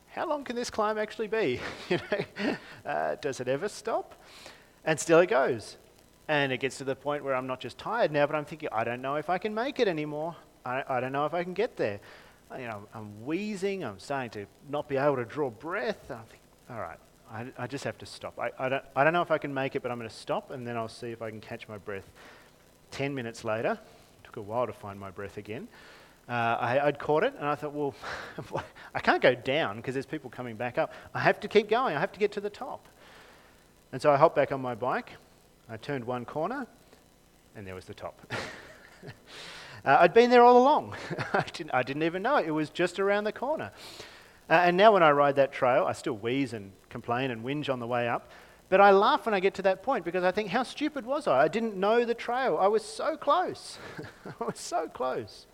how 0.08 0.28
long 0.28 0.44
can 0.44 0.56
this 0.56 0.70
climb 0.70 0.98
actually 0.98 1.28
be? 1.28 1.60
you 1.88 1.98
know, 2.10 2.56
uh, 2.84 3.14
does 3.16 3.40
it 3.40 3.46
ever 3.46 3.68
stop? 3.68 4.20
And 4.84 4.98
still 4.98 5.20
it 5.20 5.28
goes. 5.28 5.76
And 6.26 6.52
it 6.52 6.58
gets 6.58 6.78
to 6.78 6.84
the 6.84 6.96
point 6.96 7.22
where 7.22 7.34
I'm 7.34 7.46
not 7.46 7.60
just 7.60 7.78
tired 7.78 8.10
now, 8.10 8.26
but 8.26 8.34
I'm 8.34 8.44
thinking, 8.44 8.70
I 8.72 8.82
don't 8.82 9.02
know 9.02 9.16
if 9.16 9.30
I 9.30 9.38
can 9.38 9.54
make 9.54 9.78
it 9.78 9.86
anymore. 9.86 10.34
I, 10.64 10.84
I 10.88 11.00
don't 11.00 11.12
know 11.12 11.26
if 11.26 11.34
I 11.34 11.42
can 11.44 11.54
get 11.54 11.76
there. 11.76 12.00
You 12.58 12.66
know, 12.66 12.86
I'm 12.94 13.24
wheezing. 13.24 13.84
I'm 13.84 13.98
starting 13.98 14.30
to 14.30 14.46
not 14.70 14.88
be 14.88 14.96
able 14.96 15.16
to 15.16 15.24
draw 15.24 15.50
breath. 15.50 16.10
I'm 16.10 16.18
thinking, 16.18 16.38
all 16.70 16.80
right, 16.80 16.98
I, 17.30 17.46
I 17.58 17.66
just 17.66 17.84
have 17.84 17.98
to 17.98 18.06
stop. 18.06 18.38
I, 18.38 18.50
I, 18.58 18.68
don't, 18.68 18.84
I 18.94 19.04
don't 19.04 19.12
know 19.12 19.22
if 19.22 19.30
I 19.30 19.38
can 19.38 19.52
make 19.52 19.74
it, 19.74 19.82
but 19.82 19.90
I'm 19.90 19.98
going 19.98 20.08
to 20.08 20.14
stop, 20.14 20.50
and 20.50 20.66
then 20.66 20.76
I'll 20.76 20.88
see 20.88 21.08
if 21.08 21.20
I 21.20 21.30
can 21.30 21.40
catch 21.40 21.68
my 21.68 21.78
breath. 21.78 22.08
10 22.92 23.14
minutes 23.14 23.44
later, 23.44 23.78
took 24.22 24.36
a 24.36 24.42
while 24.42 24.66
to 24.66 24.72
find 24.72 25.00
my 25.00 25.10
breath 25.10 25.36
again, 25.36 25.66
uh, 26.28 26.32
I, 26.32 26.84
would 26.86 26.98
caught 26.98 27.22
it 27.22 27.34
and 27.38 27.46
I 27.46 27.54
thought, 27.54 27.72
well, 27.72 27.94
I 28.94 29.00
can't 29.00 29.20
go 29.20 29.34
down 29.34 29.76
because 29.76 29.94
there's 29.94 30.06
people 30.06 30.30
coming 30.30 30.56
back 30.56 30.78
up. 30.78 30.92
I 31.12 31.20
have 31.20 31.38
to 31.40 31.48
keep 31.48 31.68
going, 31.68 31.96
I 31.96 32.00
have 32.00 32.12
to 32.12 32.20
get 32.20 32.32
to 32.32 32.40
the 32.40 32.50
top. 32.50 32.88
And 33.92 34.00
so 34.00 34.10
I 34.10 34.16
hopped 34.16 34.34
back 34.34 34.50
on 34.50 34.60
my 34.60 34.74
bike, 34.74 35.12
I 35.68 35.76
turned 35.76 36.04
one 36.04 36.24
corner, 36.24 36.66
and 37.54 37.66
there 37.66 37.74
was 37.74 37.84
the 37.84 37.94
top. 37.94 38.20
uh, 39.84 39.98
I'd 40.00 40.14
been 40.14 40.30
there 40.30 40.42
all 40.42 40.56
along. 40.56 40.94
I, 41.32 41.44
didn't, 41.52 41.74
I, 41.74 41.82
didn't, 41.82 42.04
even 42.04 42.22
know 42.22 42.36
it. 42.36 42.50
Was 42.50 42.70
just 42.70 42.98
around 42.98 43.24
the 43.24 43.32
corner. 43.32 43.70
Uh, 44.48 44.54
and 44.54 44.76
now 44.76 44.92
when 44.92 45.02
I 45.02 45.10
ride 45.10 45.36
that 45.36 45.52
trail, 45.52 45.84
I 45.86 45.92
still 45.92 46.16
wheeze 46.16 46.52
and 46.52 46.72
complain 46.88 47.30
and 47.30 47.44
whinge 47.44 47.68
on 47.68 47.80
the 47.80 47.86
way 47.86 48.08
up. 48.08 48.30
But 48.68 48.80
I 48.80 48.90
laugh 48.90 49.26
when 49.26 49.34
I 49.34 49.40
get 49.40 49.54
to 49.54 49.62
that 49.62 49.82
point 49.82 50.04
because 50.04 50.24
I 50.24 50.32
think, 50.32 50.48
how 50.48 50.62
stupid 50.62 51.04
was 51.04 51.26
I? 51.26 51.42
I 51.42 51.48
didn't 51.48 51.76
know 51.76 52.04
the 52.04 52.14
trail. 52.14 52.56
I 52.58 52.66
was 52.66 52.84
so 52.84 53.16
close. 53.16 53.78
I 54.40 54.44
was 54.44 54.58
so 54.58 54.88
close. 54.88 55.46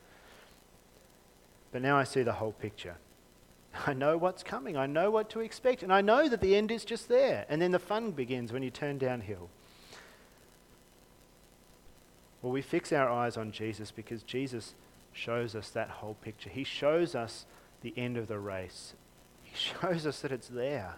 But 1.72 1.82
now 1.82 1.96
I 1.96 2.04
see 2.04 2.22
the 2.22 2.32
whole 2.32 2.52
picture. 2.52 2.96
I 3.86 3.94
know 3.94 4.16
what's 4.16 4.42
coming. 4.42 4.76
I 4.76 4.86
know 4.86 5.10
what 5.10 5.30
to 5.30 5.40
expect. 5.40 5.82
And 5.82 5.92
I 5.92 6.00
know 6.00 6.28
that 6.28 6.40
the 6.40 6.54
end 6.54 6.70
is 6.70 6.84
just 6.84 7.08
there. 7.08 7.46
And 7.48 7.60
then 7.60 7.70
the 7.70 7.78
fun 7.78 8.12
begins 8.12 8.52
when 8.52 8.62
you 8.62 8.70
turn 8.70 8.98
downhill. 8.98 9.48
Well, 12.42 12.52
we 12.52 12.62
fix 12.62 12.92
our 12.92 13.10
eyes 13.10 13.36
on 13.36 13.52
Jesus 13.52 13.90
because 13.90 14.22
Jesus 14.22 14.74
shows 15.12 15.54
us 15.54 15.70
that 15.70 15.90
whole 15.90 16.14
picture. 16.14 16.50
He 16.50 16.64
shows 16.64 17.14
us 17.14 17.44
the 17.82 17.92
end 17.96 18.16
of 18.16 18.28
the 18.28 18.38
race. 18.38 18.94
He 19.42 19.54
shows 19.82 20.06
us 20.06 20.20
that 20.20 20.32
it's 20.32 20.48
there, 20.48 20.96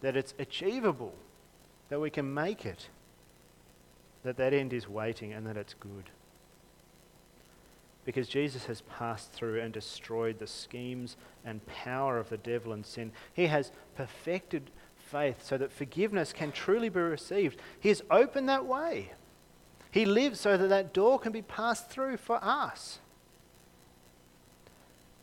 that 0.00 0.16
it's 0.16 0.34
achievable 0.38 1.14
that 1.88 2.00
we 2.00 2.10
can 2.10 2.32
make 2.32 2.64
it, 2.66 2.88
that 4.22 4.36
that 4.36 4.52
end 4.52 4.72
is 4.72 4.88
waiting 4.88 5.32
and 5.32 5.46
that 5.46 5.56
it's 5.56 5.74
good. 5.74 6.10
Because 8.04 8.28
Jesus 8.28 8.66
has 8.66 8.80
passed 8.82 9.32
through 9.32 9.60
and 9.60 9.72
destroyed 9.72 10.38
the 10.38 10.46
schemes 10.46 11.16
and 11.44 11.66
power 11.66 12.18
of 12.18 12.30
the 12.30 12.38
devil 12.38 12.72
and 12.72 12.84
sin. 12.84 13.12
He 13.32 13.46
has 13.46 13.70
perfected 13.96 14.70
faith 14.96 15.44
so 15.44 15.58
that 15.58 15.72
forgiveness 15.72 16.32
can 16.32 16.52
truly 16.52 16.88
be 16.88 17.00
received. 17.00 17.58
He 17.80 17.88
has 17.90 18.02
opened 18.10 18.48
that 18.48 18.66
way. 18.66 19.12
He 19.90 20.04
lives 20.04 20.40
so 20.40 20.56
that 20.56 20.68
that 20.68 20.92
door 20.92 21.18
can 21.18 21.32
be 21.32 21.42
passed 21.42 21.90
through 21.90 22.18
for 22.18 22.38
us. 22.42 22.98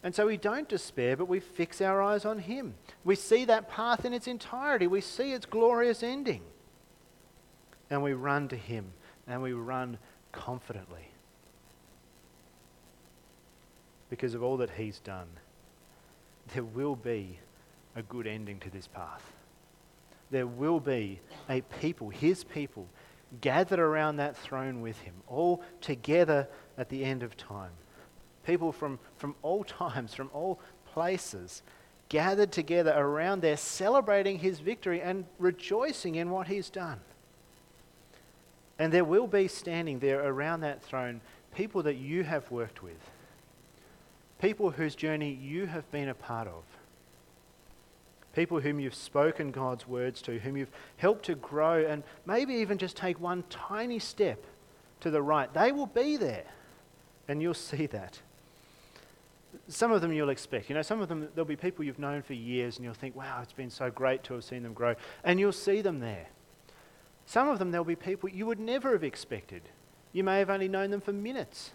And 0.03 0.13
so 0.13 0.27
we 0.27 0.37
don't 0.37 0.69
despair, 0.69 1.17
but 1.17 1.27
we 1.27 1.39
fix 1.39 1.81
our 1.81 2.01
eyes 2.01 2.25
on 2.25 2.39
Him. 2.39 2.75
We 3.03 3.15
see 3.15 3.45
that 3.45 3.69
path 3.69 4.05
in 4.05 4.13
its 4.13 4.27
entirety, 4.27 4.87
we 4.87 5.01
see 5.01 5.33
its 5.33 5.45
glorious 5.45 6.03
ending 6.03 6.41
and 7.89 8.01
we 8.01 8.13
run 8.13 8.47
to 8.49 8.55
Him 8.55 8.85
and 9.27 9.41
we 9.41 9.53
run 9.53 9.97
confidently 10.31 11.09
because 14.09 14.33
of 14.33 14.43
all 14.43 14.57
that 14.57 14.71
He's 14.71 14.99
done. 14.99 15.27
There 16.53 16.63
will 16.63 16.95
be 16.95 17.39
a 17.95 18.03
good 18.03 18.27
ending 18.27 18.59
to 18.59 18.69
this 18.69 18.87
path. 18.87 19.23
There 20.31 20.47
will 20.47 20.79
be 20.79 21.19
a 21.49 21.61
people, 21.61 22.09
His 22.09 22.43
people, 22.43 22.87
gathered 23.41 23.79
around 23.79 24.17
that 24.17 24.37
throne 24.37 24.81
with 24.81 24.99
Him, 24.99 25.13
all 25.27 25.63
together 25.81 26.47
at 26.77 26.89
the 26.89 27.03
end 27.03 27.23
of 27.23 27.37
time. 27.37 27.71
People 28.45 28.71
from, 28.71 28.99
from 29.17 29.35
all 29.41 29.63
times, 29.63 30.13
from 30.13 30.29
all 30.33 30.59
places, 30.93 31.61
gathered 32.09 32.51
together 32.51 32.93
around 32.95 33.41
there, 33.41 33.57
celebrating 33.57 34.39
His 34.39 34.59
victory 34.59 35.01
and 35.01 35.25
rejoicing 35.39 36.15
in 36.15 36.29
what 36.29 36.47
He's 36.47 36.69
done. 36.69 36.99
And 38.77 38.91
there 38.91 39.05
will 39.05 39.27
be 39.27 39.47
standing 39.47 39.99
there 39.99 40.25
around 40.25 40.61
that 40.61 40.83
throne 40.83 41.21
people 41.53 41.83
that 41.83 41.95
you 41.95 42.23
have 42.23 42.51
worked 42.51 42.83
with, 42.83 42.99
people 44.39 44.69
whose 44.69 44.93
journey 44.93 45.31
you 45.31 45.65
have 45.65 45.89
been 45.91 46.09
a 46.09 46.13
part 46.13 46.47
of, 46.47 46.63
people 48.35 48.59
whom 48.59 48.79
you've 48.79 48.93
spoken 48.93 49.51
God's 49.51 49.87
words 49.87 50.21
to, 50.23 50.37
whom 50.39 50.57
you've 50.57 50.71
helped 50.97 51.25
to 51.25 51.35
grow 51.35 51.85
and 51.85 52.03
maybe 52.25 52.53
even 52.55 52.77
just 52.77 52.97
take 52.97 53.19
one 53.19 53.43
tiny 53.49 53.97
step 53.99 54.43
to 54.99 55.09
the 55.09 55.21
right. 55.21 55.51
They 55.53 55.71
will 55.71 55.87
be 55.87 56.17
there, 56.17 56.45
and 57.27 57.41
you'll 57.41 57.53
see 57.53 57.85
that. 57.87 58.19
some 59.67 59.91
of 59.91 60.01
them 60.01 60.13
you'll 60.13 60.29
expect. 60.29 60.69
You 60.69 60.75
know, 60.75 60.81
some 60.81 61.01
of 61.01 61.09
them, 61.09 61.27
there'll 61.33 61.45
be 61.45 61.55
people 61.55 61.83
you've 61.83 61.99
known 61.99 62.21
for 62.21 62.33
years 62.33 62.77
and 62.77 62.85
you'll 62.85 62.93
think, 62.93 63.15
wow, 63.15 63.39
it's 63.41 63.53
been 63.53 63.69
so 63.69 63.89
great 63.89 64.23
to 64.25 64.33
have 64.33 64.43
seen 64.43 64.63
them 64.63 64.73
grow. 64.73 64.95
And 65.23 65.39
you'll 65.39 65.51
see 65.51 65.81
them 65.81 65.99
there. 65.99 66.27
Some 67.25 67.47
of 67.49 67.59
them, 67.59 67.71
there'll 67.71 67.85
be 67.85 67.95
people 67.95 68.29
you 68.29 68.45
would 68.45 68.59
never 68.59 68.91
have 68.91 69.03
expected. 69.03 69.63
You 70.13 70.23
may 70.23 70.39
have 70.39 70.49
only 70.49 70.67
known 70.67 70.91
them 70.91 71.01
for 71.01 71.13
minutes, 71.13 71.71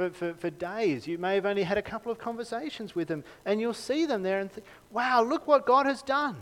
for, 0.00 0.10
for, 0.10 0.34
for 0.34 0.50
days. 0.50 1.06
You 1.06 1.18
may 1.18 1.34
have 1.34 1.44
only 1.44 1.62
had 1.62 1.76
a 1.76 1.82
couple 1.82 2.10
of 2.10 2.18
conversations 2.18 2.94
with 2.94 3.08
them. 3.08 3.22
And 3.44 3.60
you'll 3.60 3.74
see 3.74 4.06
them 4.06 4.22
there 4.22 4.40
and 4.40 4.50
think, 4.50 4.66
wow, 4.90 5.22
look 5.22 5.46
what 5.46 5.66
God 5.66 5.84
has 5.84 6.00
done. 6.00 6.36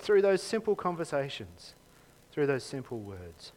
Through 0.00 0.22
those 0.22 0.42
simple 0.42 0.74
conversations, 0.74 1.74
through 2.32 2.46
those 2.46 2.64
simple 2.64 2.98
words. 2.98 3.52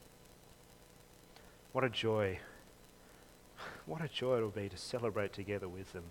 What 1.72 1.84
a 1.84 1.90
joy 1.90 2.40
what 3.86 4.02
a 4.02 4.08
joy 4.08 4.38
it'll 4.38 4.50
be 4.50 4.70
to 4.70 4.78
celebrate 4.78 5.34
together 5.34 5.68
with 5.68 5.92
them. 5.94 6.04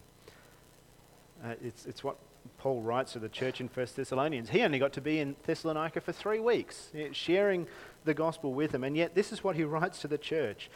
Uh, 1.42 1.54
it's, 1.62 1.86
it's 1.86 2.04
what 2.04 2.16
Paul 2.58 2.82
writes 2.82 3.12
to 3.14 3.18
the 3.18 3.28
church 3.28 3.60
in 3.60 3.68
1 3.68 3.86
Thessalonians. 3.96 4.50
He 4.50 4.62
only 4.62 4.78
got 4.78 4.92
to 4.94 5.00
be 5.00 5.18
in 5.18 5.36
Thessalonica 5.46 6.00
for 6.00 6.12
three 6.12 6.40
weeks, 6.40 6.90
sharing 7.12 7.66
the 8.04 8.12
gospel 8.12 8.52
with 8.52 8.72
them, 8.72 8.84
and 8.84 8.96
yet 8.96 9.14
this 9.14 9.32
is 9.32 9.42
what 9.42 9.56
he 9.56 9.64
writes 9.64 10.00
to 10.00 10.08
the 10.08 10.18
church. 10.18 10.70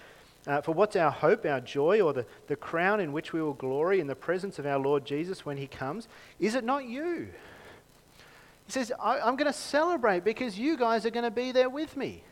Uh, 0.47 0.61
for 0.61 0.73
what's 0.73 0.95
our 0.95 1.11
hope, 1.11 1.47
our 1.47 1.61
joy, 1.61 2.01
or 2.01 2.13
the, 2.13 2.27
the 2.49 2.57
crown 2.57 3.01
in 3.01 3.13
which 3.13 3.33
we 3.33 3.41
will 3.41 3.55
glory 3.55 4.01
in 4.01 4.07
the 4.07 4.15
presence 4.15 4.59
of 4.59 4.67
our 4.67 4.79
Lord 4.79 5.05
Jesus 5.05 5.47
when 5.47 5.57
he 5.57 5.67
comes? 5.67 6.07
Is 6.39 6.55
it 6.55 6.65
not 6.65 6.85
you? 6.85 7.29
He 8.67 8.73
says, 8.73 8.93
I'm 9.01 9.37
going 9.37 9.51
to 9.51 9.59
celebrate 9.59 10.23
because 10.23 10.59
you 10.59 10.77
guys 10.77 11.07
are 11.07 11.11
going 11.11 11.25
to 11.25 11.31
be 11.31 11.53
there 11.53 11.71
with 11.71 11.97
me. 11.97 12.23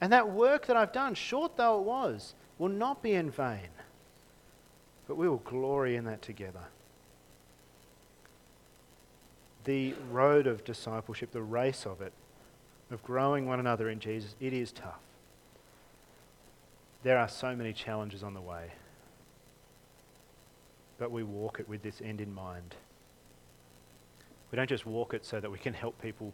And 0.00 0.12
that 0.12 0.30
work 0.30 0.66
that 0.66 0.76
I've 0.76 0.92
done, 0.92 1.14
short 1.14 1.56
though 1.56 1.78
it 1.80 1.84
was, 1.84 2.34
will 2.58 2.68
not 2.68 3.02
be 3.02 3.12
in 3.12 3.30
vain, 3.30 3.68
but 5.06 5.16
we 5.16 5.28
will 5.28 5.38
glory 5.38 5.96
in 5.96 6.04
that 6.04 6.22
together. 6.22 6.64
The 9.64 9.94
road 10.10 10.46
of 10.46 10.64
discipleship, 10.64 11.32
the 11.32 11.42
race 11.42 11.84
of 11.84 12.00
it, 12.00 12.12
of 12.90 13.02
growing 13.02 13.46
one 13.46 13.60
another 13.60 13.90
in 13.90 14.00
Jesus, 14.00 14.34
it 14.40 14.54
is 14.54 14.72
tough. 14.72 15.00
There 17.02 17.18
are 17.18 17.28
so 17.28 17.54
many 17.54 17.72
challenges 17.72 18.22
on 18.22 18.34
the 18.34 18.40
way, 18.40 18.72
but 20.98 21.10
we 21.12 21.22
walk 21.22 21.60
it 21.60 21.68
with 21.68 21.82
this 21.82 22.00
end 22.02 22.20
in 22.20 22.34
mind. 22.34 22.74
We 24.50 24.56
don't 24.56 24.68
just 24.68 24.84
walk 24.84 25.14
it 25.14 25.24
so 25.24 25.38
that 25.40 25.50
we 25.50 25.58
can 25.58 25.74
help 25.74 26.00
people 26.02 26.32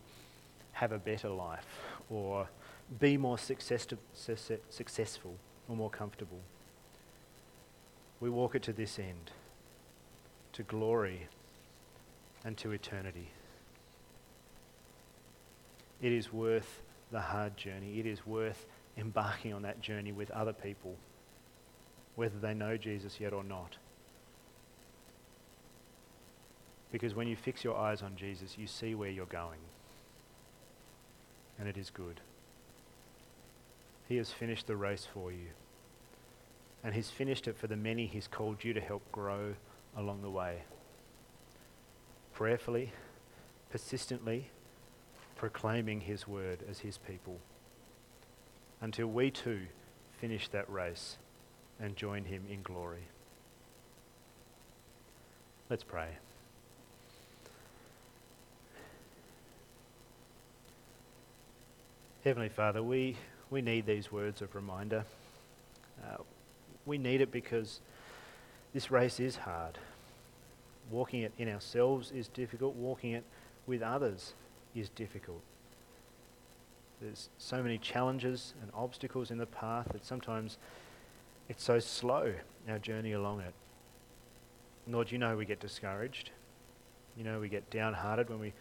have 0.73 0.93
a 0.93 0.99
better 0.99 1.29
life 1.29 1.67
or 2.09 2.49
be 2.99 3.17
more 3.17 3.39
success 3.39 3.87
successful 4.71 5.37
or 5.69 5.77
more 5.77 5.91
comfortable. 5.91 6.41
We 8.21 8.31
walk 8.31 8.55
it 8.55 8.63
to 8.63 8.73
this 8.73 8.99
end, 8.99 9.33
to 10.55 10.63
glory 10.63 11.29
and 12.45 12.57
to 12.59 12.73
eternity. 12.73 13.29
It 16.01 16.13
is 16.13 16.33
worth 16.33 16.81
the 17.11 17.21
hard 17.21 17.57
journey. 17.57 17.99
It 17.99 18.07
is 18.07 18.27
worth 18.27 18.67
embarking 18.97 19.53
on 19.53 19.63
that 19.63 19.81
journey 19.81 20.13
with 20.13 20.31
other 20.31 20.53
people, 20.53 20.97
whether 22.15 22.39
they 22.39 22.55
know 22.55 22.77
Jesus 22.77 23.19
yet 23.21 23.33
or 23.33 23.45
not. 23.45 23.77
Because 26.93 27.15
when 27.15 27.27
you 27.27 27.35
fix 27.35 27.65
your 27.65 27.77
eyes 27.77 28.03
on 28.03 28.15
Jesus, 28.17 28.57
you 28.57 28.67
see 28.67 28.95
where 28.95 29.11
you're 29.11 29.27
going. 29.27 29.59
And 31.59 31.69
it 31.69 31.77
is 31.77 31.91
good. 31.91 32.21
He 34.09 34.17
has 34.17 34.31
finished 34.31 34.67
the 34.67 34.77
race 34.77 35.07
for 35.13 35.33
you. 35.33 35.49
And 36.85 36.95
He's 36.95 37.11
finished 37.11 37.49
it 37.49 37.57
for 37.57 37.67
the 37.67 37.77
many 37.77 38.07
He's 38.07 38.29
called 38.29 38.63
you 38.63 38.73
to 38.75 38.81
help 38.81 39.11
grow 39.11 39.55
along 39.97 40.23
the 40.23 40.31
way. 40.31 40.63
Prayerfully, 42.33 42.93
persistently, 43.71 44.51
proclaiming 45.35 46.03
His 46.03 46.29
word 46.29 46.61
as 46.71 46.81
His 46.81 46.99
people 46.99 47.41
until 48.81 49.07
we 49.07 49.31
too 49.31 49.61
finish 50.21 50.49
that 50.49 50.69
race 50.71 51.17
and 51.81 51.97
join 51.97 52.25
Him 52.25 52.43
in 52.51 52.63
glory. 52.63 53.05
Let's 55.71 55.85
pray. 55.85 56.09
Heavenly 62.25 62.49
Father, 62.49 62.83
we 62.83 63.17
we 63.51 63.61
need 63.61 63.87
these 63.87 64.11
words 64.11 64.41
of 64.41 64.55
reminder. 64.55 65.05
Uh, 66.03 66.17
we 66.87 66.99
need 66.99 67.21
it 67.21 67.31
because 67.31 67.81
this 68.73 68.91
race 68.91 69.21
is 69.21 69.37
hard. 69.37 69.79
Walking 70.91 71.23
it 71.23 71.33
in 71.39 71.49
ourselves 71.49 72.11
is 72.11 72.29
difficult, 72.29 72.75
walking 72.75 73.13
it 73.13 73.25
with 73.67 73.83
others 73.83 74.35
is 74.75 74.89
difficult. 74.91 75.41
There's 77.01 77.29
so 77.39 77.63
many 77.63 77.79
challenges 77.79 78.55
and 78.63 78.71
obstacles 78.75 79.31
in 79.31 79.39
the 79.39 79.47
path 79.47 79.89
that 79.93 80.05
sometimes 80.05 80.59
it's 81.49 81.63
so 81.63 81.79
slow, 81.79 82.33
our 82.69 82.79
journey 82.79 83.13
along 83.13 83.41
it. 83.41 83.55
Lord, 84.87 85.11
you 85.11 85.19
know 85.19 85.37
we 85.37 85.45
get 85.45 85.61
discouraged. 85.61 86.31
You 87.17 87.25
know 87.25 87.41
we 87.41 87.49
get 87.49 87.69
downhearted 87.71 88.31
when 88.31 88.41
we 88.41 88.53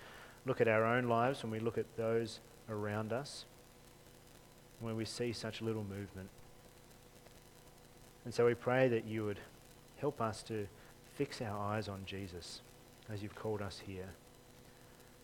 look 0.45 0.61
at 0.61 0.67
our 0.67 0.85
own 0.85 1.07
lives, 1.07 1.43
when 1.43 1.51
we 1.51 1.59
look 1.59 1.77
at 1.77 1.85
those 1.95 2.39
around 2.69 3.13
us 3.13 3.45
when 4.83 4.97
we 4.97 5.05
see 5.05 5.31
such 5.31 5.61
little 5.61 5.83
movement. 5.83 6.29
And 8.25 8.33
so 8.33 8.45
we 8.45 8.53
pray 8.53 8.89
that 8.89 9.05
you 9.05 9.25
would 9.25 9.39
help 9.97 10.21
us 10.21 10.43
to 10.43 10.67
fix 11.15 11.41
our 11.41 11.57
eyes 11.57 11.87
on 11.87 12.01
Jesus 12.05 12.61
as 13.11 13.23
you've 13.23 13.35
called 13.35 13.61
us 13.61 13.81
here. 13.85 14.09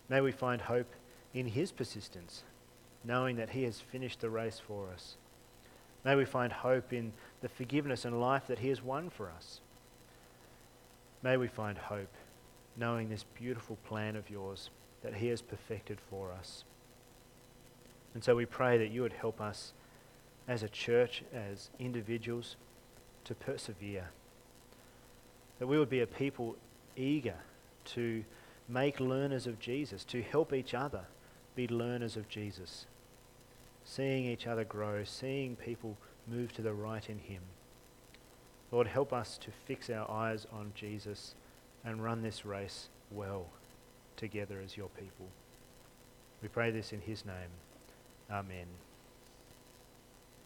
May 0.08 0.22
we 0.22 0.32
find 0.32 0.62
hope 0.62 0.92
in 1.34 1.48
his 1.48 1.72
persistence, 1.72 2.44
knowing 3.04 3.38
that 3.38 3.52
he 3.52 3.64
has 3.64 3.80
finished 3.80 4.20
the 4.20 4.30
race 4.30 4.62
for 4.66 4.90
us. 4.94 5.16
May 6.04 6.16
we 6.16 6.26
find 6.26 6.52
hope 6.52 6.94
in 6.94 7.14
the 7.42 7.50
forgiveness 7.50 8.06
and 8.06 8.20
life 8.20 8.48
that 8.48 8.60
he 8.60 8.70
has 8.70 8.82
won 8.82 9.10
for 9.10 9.30
us. 9.30 9.62
May 11.22 11.38
we 11.38 11.48
find 11.48 11.78
hope 11.78 12.14
knowing 12.78 13.10
this 13.10 13.26
beautiful 13.38 13.78
plan 13.86 14.16
of 14.16 14.30
yours 14.30 14.70
that 15.04 15.16
he 15.16 15.28
has 15.28 15.42
perfected 15.42 16.00
for 16.10 16.32
us. 16.32 16.64
And 18.14 18.24
so 18.24 18.36
we 18.36 18.46
pray 18.46 18.78
that 18.78 18.92
you 18.92 19.02
would 19.02 19.14
help 19.14 19.42
us 19.42 19.74
as 20.48 20.64
a 20.64 20.70
church, 20.70 21.24
as 21.34 21.70
individuals, 21.80 22.56
to 23.26 23.36
persevere. 23.36 24.10
That 25.60 25.68
we 25.68 25.78
would 25.78 25.90
be 25.90 26.00
a 26.00 26.08
people 26.08 26.56
eager 26.96 27.36
to 27.86 28.24
make 28.68 29.00
learners 29.00 29.46
of 29.46 29.60
Jesus, 29.60 30.04
to 30.06 30.22
help 30.22 30.54
each 30.54 30.74
other 30.74 31.04
be 31.56 31.68
learners 31.68 32.16
of 32.16 32.30
Jesus. 32.30 32.86
Seeing 33.90 34.26
each 34.26 34.46
other 34.46 34.64
grow, 34.64 35.04
seeing 35.04 35.56
people 35.56 35.98
move 36.28 36.54
to 36.54 36.62
the 36.62 36.74
right 36.74 37.10
in 37.10 37.18
Him. 37.18 37.42
Lord, 38.72 38.86
help 38.86 39.12
us 39.12 39.36
to 39.40 39.50
fix 39.66 39.90
our 39.90 40.10
eyes 40.12 40.46
on 40.54 40.74
Jesus 40.76 41.34
and 41.84 42.04
run 42.04 42.22
this 42.22 42.46
race 42.46 42.90
well 43.10 43.48
together 44.16 44.62
as 44.64 44.78
your 44.78 44.90
people. 44.90 45.26
We 46.44 46.50
pray 46.50 46.70
this 46.70 46.94
in 46.94 47.02
His 47.02 47.26
name. 47.26 47.50
Amen. 48.30 48.68